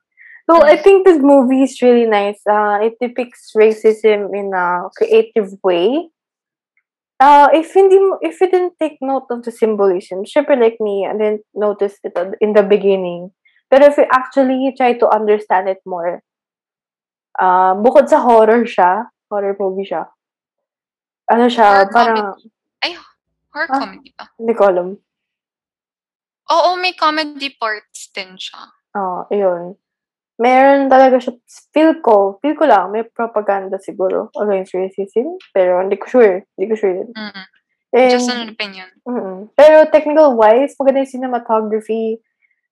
So, 0.48 0.64
I 0.64 0.80
think 0.80 1.04
this 1.04 1.20
movie 1.20 1.68
is 1.68 1.76
really 1.84 2.08
nice. 2.08 2.40
Uh, 2.48 2.80
it 2.80 2.96
depicts 2.96 3.52
racism 3.52 4.32
in 4.32 4.48
a 4.56 4.88
creative 4.96 5.52
way. 5.60 6.08
Uh, 7.20 7.52
if 7.52 7.74
hindi 7.74 7.98
mo, 8.00 8.16
if 8.24 8.40
you 8.40 8.48
didn't 8.48 8.78
take 8.80 8.96
note 9.02 9.26
of 9.28 9.42
the 9.44 9.50
symbolism, 9.52 10.22
syempre 10.24 10.56
like 10.56 10.78
me, 10.80 11.04
I 11.04 11.12
didn't 11.18 11.44
notice 11.52 11.98
it 12.00 12.14
in 12.40 12.54
the 12.56 12.62
beginning. 12.62 13.34
Pero 13.68 13.90
if 13.92 13.98
you 13.98 14.06
actually 14.08 14.72
try 14.72 14.96
to 14.96 15.06
understand 15.10 15.68
it 15.68 15.82
more, 15.84 16.22
uh, 17.36 17.74
bukod 17.76 18.08
sa 18.08 18.22
horror 18.22 18.64
siya, 18.64 19.10
horror 19.28 19.52
movie 19.60 19.84
siya, 19.84 20.08
ano 21.28 21.50
siya, 21.52 21.84
Horror 21.84 21.92
parang, 21.92 22.16
comedy. 22.32 22.48
Ay, 22.80 22.92
horror 23.52 23.68
Ah. 23.68 23.78
comedy 23.84 24.10
ba? 24.16 24.24
hindi 24.38 24.52
ko 24.56 24.62
alam. 24.64 24.88
Oo, 26.48 26.80
may 26.80 26.96
comedy 26.96 27.52
parts 27.56 28.08
din 28.16 28.36
siya. 28.40 28.60
Oo, 28.96 29.28
yun. 29.28 29.76
Meron 30.38 30.86
talaga 30.86 31.18
siya, 31.18 31.34
feel 31.74 31.98
ko, 31.98 32.38
feel 32.38 32.54
ko 32.54 32.64
lang, 32.64 32.94
may 32.94 33.02
propaganda 33.02 33.74
siguro 33.82 34.30
against 34.38 34.70
racism, 34.70 35.34
pero 35.50 35.82
hindi 35.82 35.98
ko 35.98 36.06
sure, 36.06 36.46
hindi 36.54 36.66
ko 36.70 36.74
sure 36.78 36.94
yun. 37.04 37.10
Mm. 37.10 37.44
And, 37.88 38.12
Just 38.12 38.30
an 38.30 38.52
opinion. 38.52 38.88
mm 39.02 39.50
Pero 39.58 39.88
technical 39.90 40.38
wise, 40.38 40.78
maganda 40.78 41.02
yung 41.02 41.10
cinematography, 41.10 42.22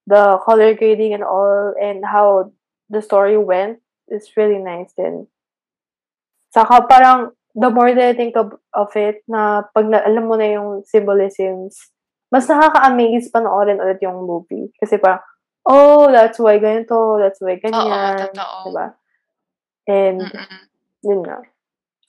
the 0.06 0.38
color 0.46 0.78
grading 0.78 1.16
and 1.16 1.26
all, 1.26 1.74
and 1.80 2.06
how 2.06 2.54
the 2.86 3.02
story 3.02 3.34
went 3.34 3.82
is 4.06 4.30
really 4.38 4.62
nice 4.62 4.94
din. 4.94 5.26
Saka 6.54 6.86
parang, 6.86 7.34
the 7.58 7.66
more 7.72 7.90
that 7.90 8.14
I 8.14 8.14
think 8.14 8.38
of, 8.38 8.54
of 8.76 8.94
it, 8.94 9.26
na 9.26 9.66
pag 9.74 9.90
na, 9.90 10.06
alam 10.06 10.30
mo 10.30 10.38
na 10.38 10.54
yung 10.54 10.86
symbolisms, 10.86 11.90
mas 12.32 12.46
nakaka-amaze 12.50 13.30
panoorin 13.30 13.78
ulit 13.78 14.02
yung 14.02 14.26
movie. 14.26 14.70
Kasi 14.78 14.98
parang, 14.98 15.22
oh, 15.66 16.10
that's 16.10 16.38
why 16.38 16.58
ganito, 16.58 17.18
that's 17.22 17.38
why 17.42 17.54
Oo, 17.54 17.62
ganyan. 17.62 18.18
totoo. 18.18 18.58
Diba? 18.66 18.86
And, 19.86 20.26
Mm-mm. 20.26 20.60
yun 21.06 21.20
nga. 21.22 21.38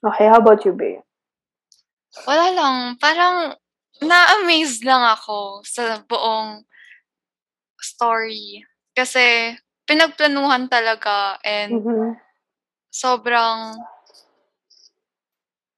Okay, 0.01 0.25
how 0.29 0.41
about 0.41 0.65
you, 0.65 0.73
Bea? 0.73 1.01
Wala 2.25 2.47
lang. 2.53 2.75
Parang, 2.97 3.53
na-amaze 3.97 4.85
lang 4.85 5.01
ako 5.01 5.65
sa 5.65 6.01
buong 6.05 6.65
story. 7.81 8.61
Kasi, 8.93 9.53
pinagplanuhan 9.85 10.69
talaga 10.69 11.37
and 11.45 11.81
Mhm. 11.81 12.17
sobrang, 12.89 13.77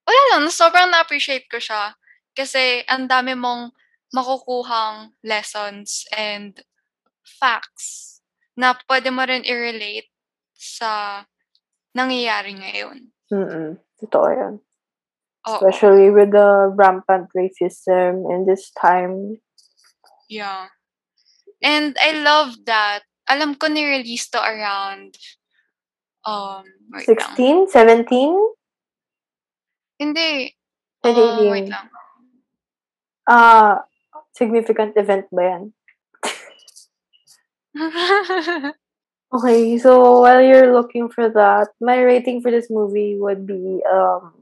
wala 0.07 0.21
lang, 0.35 0.43
sobrang 0.49 0.87
na-appreciate 0.91 1.47
ko 1.51 1.59
siya. 1.59 1.95
Kasi, 2.35 2.83
ang 2.87 3.07
dami 3.07 3.35
mong 3.35 3.71
makukuhang 4.13 5.13
lessons 5.23 6.05
and 6.15 6.61
facts 7.23 8.19
na 8.57 8.75
pwede 8.89 9.13
mo 9.13 9.23
rin 9.23 9.45
i-relate 9.45 10.09
sa 10.57 11.23
nangyayari 11.95 12.57
ngayon. 12.57 12.97
Mm-mm. 13.31 13.79
Totoo 14.01 14.27
yan. 14.27 14.53
Oo. 15.47 15.55
Especially 15.55 16.11
with 16.11 16.35
the 16.35 16.73
rampant 16.75 17.31
racism 17.31 18.27
in 18.27 18.43
this 18.43 18.73
time. 18.75 19.39
Yeah. 20.27 20.73
And 21.63 21.95
I 21.99 22.19
love 22.19 22.65
that. 22.65 23.07
Alam 23.29 23.55
ko 23.55 23.67
ni-release 23.69 24.27
to 24.33 24.41
around 24.41 25.15
um 26.25 26.65
wait 26.91 27.07
lang. 27.07 27.67
16? 27.69 28.07
17? 28.09 28.35
Hindi. 29.99 30.55
2018. 31.05 31.15
Um, 31.15 31.51
wait 31.51 31.69
lang. 31.69 31.87
Ah, 33.29 33.85
significant 34.39 34.95
event 34.95 35.27
ba 35.35 35.43
yan? 35.43 35.63
Okay, 39.29 39.77
so 39.77 40.25
while 40.25 40.41
you're 40.41 40.73
looking 40.73 41.05
for 41.05 41.29
that, 41.29 41.69
my 41.77 42.01
rating 42.01 42.41
for 42.41 42.49
this 42.49 42.65
movie 42.65 43.13
would 43.13 43.45
be, 43.45 43.77
um, 43.85 44.33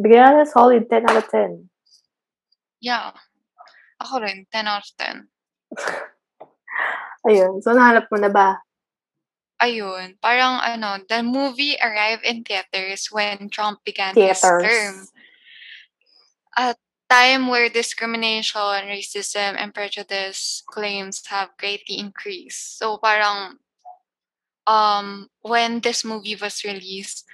bigyan 0.00 0.32
natin 0.32 0.48
solid 0.48 0.88
10 0.88 1.04
out 1.12 1.20
of 1.20 1.28
10. 1.28 1.68
yeah. 2.80 3.12
Ako 4.00 4.24
rin, 4.24 4.48
10 4.48 4.64
out 4.64 4.80
of 4.80 4.92
10. 4.96 5.28
Ayun, 7.28 7.60
so 7.60 7.76
nahanap 7.76 8.08
mo 8.08 8.16
na 8.16 8.32
ba? 8.32 8.64
Ayun, 9.60 10.16
parang 10.24 10.56
ano, 10.60 11.04
the 11.04 11.20
movie 11.20 11.76
arrived 11.80 12.24
in 12.24 12.48
theaters 12.48 13.12
when 13.12 13.52
Trump 13.52 13.84
began 13.84 14.16
his 14.16 14.40
term. 14.40 14.64
Theaters. 14.64 15.12
Time 17.10 17.48
where 17.48 17.68
discrimination, 17.68 18.60
and 18.60 18.88
racism, 18.88 19.54
and 19.58 19.74
prejudice 19.74 20.62
claims 20.66 21.22
have 21.28 21.50
greatly 21.58 21.98
increased. 21.98 22.78
So 22.78 22.98
parang 22.98 23.58
um 24.66 25.28
when 25.42 25.80
this 25.80 26.04
movie 26.04 26.36
was 26.36 26.64
released, 26.64 27.24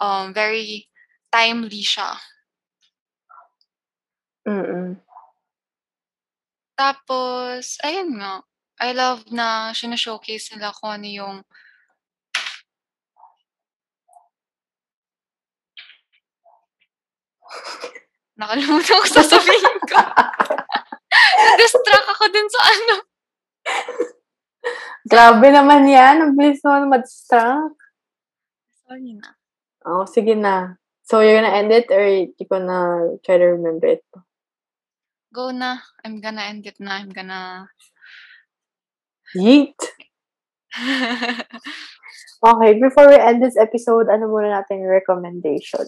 um 0.00 0.32
very 0.32 0.88
timely 1.30 1.84
siya. 1.84 2.16
Mm-mm. 4.48 4.96
Tapos, 6.78 7.76
ayun 7.82 8.22
nga, 8.22 8.46
I 8.78 8.94
love 8.94 9.26
na 9.34 9.74
showcase 9.74 10.54
nila 10.54 10.70
kung 10.72 11.02
ano 11.02 11.08
yung 11.10 11.36
Nakalimutan 18.38 19.02
ko 19.02 19.06
sasabihin 19.10 19.78
ko. 19.90 19.98
Na-distract 21.38 22.08
ako 22.14 22.24
dun 22.30 22.48
sa 22.48 22.60
ano. 22.62 22.96
Grabe 25.08 25.46
naman 25.50 25.90
yan. 25.90 26.22
Ang 26.22 26.32
bilis 26.38 26.62
naman 26.62 26.94
mag-struck. 26.94 27.74
Sorry 28.86 29.18
na. 29.18 29.34
Oh, 29.82 30.06
sige 30.06 30.38
na. 30.38 30.78
So, 31.02 31.18
you're 31.24 31.40
gonna 31.40 31.56
end 31.56 31.72
it 31.72 31.90
or 31.90 32.04
you 32.04 32.30
gonna 32.46 33.16
try 33.24 33.40
to 33.40 33.56
remember 33.58 33.98
it? 33.98 34.04
Go 35.34 35.50
na. 35.50 35.82
I'm 36.04 36.20
gonna 36.20 36.46
end 36.46 36.68
it 36.68 36.78
na. 36.78 37.02
I'm 37.02 37.10
gonna... 37.10 37.66
Yeet! 39.34 39.76
Okay, 42.38 42.78
before 42.78 43.10
we 43.10 43.18
end 43.18 43.42
this 43.42 43.58
episode, 43.58 44.06
ano 44.06 44.30
muna 44.30 44.62
natin 44.62 44.86
recommendation? 44.86 45.82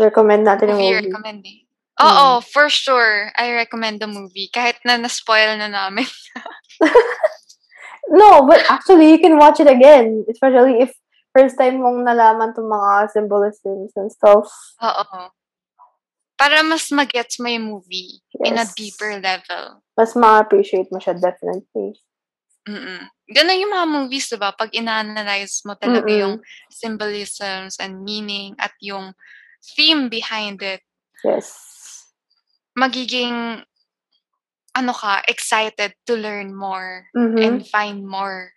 Recommend 0.00 0.42
natin 0.42 0.74
yung 0.74 0.80
movie 0.80 1.06
recommend 1.06 1.42
eh. 1.46 1.58
Oo, 2.02 2.42
for 2.42 2.66
sure. 2.66 3.30
I 3.38 3.54
recommend 3.54 4.02
the 4.02 4.10
movie. 4.10 4.50
Kahit 4.50 4.82
na 4.82 4.98
na-spoil 4.98 5.54
na 5.54 5.70
namin. 5.70 6.06
No, 8.04 8.44
but 8.46 8.60
actually, 8.68 9.10
you 9.10 9.18
can 9.18 9.40
watch 9.40 9.60
it 9.60 9.66
again. 9.66 10.28
Especially 10.28 10.84
if 10.84 10.92
first 11.32 11.56
time 11.56 11.80
mong 11.80 12.04
nalaman 12.04 12.52
itong 12.52 12.68
mga 12.68 13.10
symbolisms 13.10 13.90
and 13.96 14.12
stuff. 14.12 14.46
Oo. 14.84 15.32
Para 16.36 16.60
mas 16.62 16.90
magets 16.92 17.40
mo 17.40 17.48
yung 17.48 17.66
movie 17.78 18.20
in 18.44 18.60
a 18.60 18.68
Yes. 18.68 18.76
deeper 18.76 19.16
level. 19.18 19.80
Mas 19.96 20.12
ma-appreciate 20.12 20.92
mo 20.92 21.00
siya, 21.00 21.16
definitely. 21.16 21.96
Mm-mm. 22.68 23.08
Ganun 23.32 23.62
yung 23.64 23.72
mga 23.72 23.86
movies, 23.88 24.28
diba? 24.28 24.52
Pag 24.52 24.76
ina-analyze 24.76 25.64
mo 25.64 25.72
talaga 25.72 26.04
Mm-mm. 26.10 26.20
yung 26.20 26.34
symbolisms 26.68 27.80
and 27.80 28.04
meaning 28.04 28.52
at 28.60 28.76
yung 28.84 29.16
theme 29.72 30.12
behind 30.12 30.60
it, 30.60 30.84
Yes. 31.24 31.56
magiging 32.76 33.64
ano 34.74 34.92
ka, 34.92 35.22
excited 35.30 35.94
to 36.04 36.18
learn 36.18 36.52
more 36.52 37.08
Mhm. 37.14 37.38
and 37.40 37.54
find 37.70 38.02
more 38.04 38.52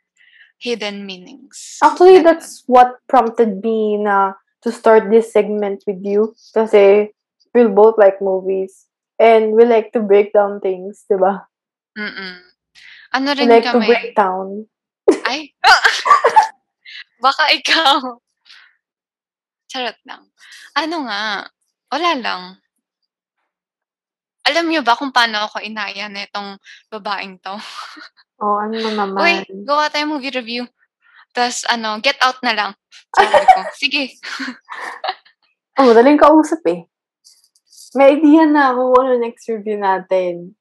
hidden 0.58 1.05
meanings. 1.05 1.78
Actually, 1.86 2.26
that's 2.26 2.66
what 2.66 2.97
prompted 3.05 3.62
me 3.62 4.01
na 4.01 4.34
to 4.66 4.74
start 4.74 5.14
this 5.14 5.30
segment 5.30 5.86
with 5.86 6.01
you. 6.01 6.34
Kasi 6.58 7.14
we 7.53 7.70
both 7.70 7.95
like 8.01 8.18
movies. 8.20 8.89
And 9.18 9.53
we 9.53 9.66
like 9.66 9.93
to 9.97 10.01
break 10.01 10.34
down 10.34 10.62
things, 10.62 11.05
di 11.10 11.18
ba? 11.18 11.49
Mm-mm. 11.97 12.38
Ano 13.14 13.34
We 13.34 13.45
rin 13.45 13.49
like 13.49 13.66
to 13.74 13.82
break 13.82 14.14
down. 14.14 14.70
Ay! 15.26 15.53
Baka 17.24 17.43
ikaw. 17.53 18.22
Charot 19.78 19.99
lang. 20.09 20.23
Ano 20.73 21.05
nga? 21.05 21.45
Wala 21.93 22.11
lang. 22.17 22.41
Alam 24.49 24.65
niyo 24.65 24.82
ba 24.82 24.97
kung 24.97 25.13
paano 25.13 25.45
ako 25.45 25.61
inaya 25.61 26.09
na 26.09 26.25
itong 26.25 26.57
babaeng 26.89 27.38
to? 27.38 27.53
Oh, 28.38 28.61
ano 28.61 28.78
na 28.78 28.93
Uy, 29.17 29.41
naman. 29.41 29.65
gawa 29.65 29.89
tayo 29.89 30.13
movie 30.13 30.30
review. 30.30 30.69
Tapos, 31.34 31.65
ano, 31.73 31.97
get 31.97 32.21
out 32.21 32.38
na 32.45 32.53
lang. 32.53 32.71
Sabi 33.09 33.34
ko, 33.34 33.59
sige. 33.82 34.13
Oh, 35.73 35.89
madaling 35.89 36.21
kausap 36.21 36.61
eh. 36.69 36.86
May 37.97 38.21
idea 38.21 38.45
na 38.45 38.69
ako 38.69 38.93
kung 38.93 39.01
ano 39.09 39.13
next 39.17 39.49
review 39.49 39.82
natin. 39.82 40.53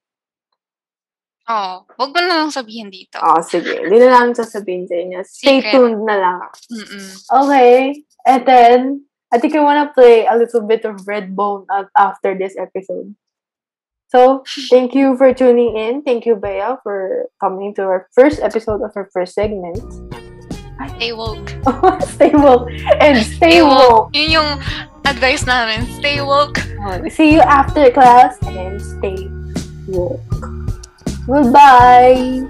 Oo. 1.45 1.85
Huwag 1.85 2.11
mo 2.11 2.19
na 2.25 2.41
lang 2.41 2.49
sabihin 2.49 2.89
dito. 2.89 3.21
Oh, 3.21 3.45
sige. 3.45 3.77
Hindi 3.77 4.01
na 4.01 4.09
lang 4.09 4.33
sasabihin 4.33 4.89
sa 4.89 4.97
inyo. 4.97 5.19
Stay 5.21 5.61
Secret. 5.61 5.73
tuned 5.77 6.01
na 6.01 6.17
lang. 6.17 6.39
Mm-mm. 6.73 7.07
Okay. 7.29 7.77
And 8.25 8.41
then, 8.41 8.79
I 9.31 9.39
think 9.39 9.55
I 9.55 9.61
wanna 9.61 9.91
play 9.93 10.25
a 10.25 10.35
little 10.37 10.61
bit 10.61 10.85
of 10.85 11.03
Redbone 11.05 11.65
after 11.97 12.37
this 12.37 12.55
episode. 12.57 13.15
So, 14.07 14.43
thank 14.69 14.95
you 14.95 15.17
for 15.17 15.33
tuning 15.33 15.75
in. 15.75 16.01
Thank 16.01 16.25
you, 16.25 16.35
Bea, 16.35 16.79
for 16.81 17.27
coming 17.43 17.75
to 17.75 17.83
our 17.83 18.07
first 18.15 18.39
episode 18.39 18.81
of 18.81 18.95
our 18.95 19.09
first 19.11 19.35
segment. 19.35 19.83
Stay 20.95 21.11
woke. 21.11 21.49
stay 22.07 22.31
woke. 22.31 22.71
And 23.03 23.19
stay 23.25 23.61
woke. 23.61 24.15
Yun 24.15 24.31
yung 24.31 24.49
advice 25.05 25.45
namin. 25.45 25.85
Stay 25.99 26.21
woke. 26.21 26.57
See 27.11 27.33
you 27.35 27.41
after 27.41 27.91
class 27.91 28.39
and 28.47 28.79
stay 28.81 29.27
woke. 29.91 30.23
Goodbye. 31.27 32.47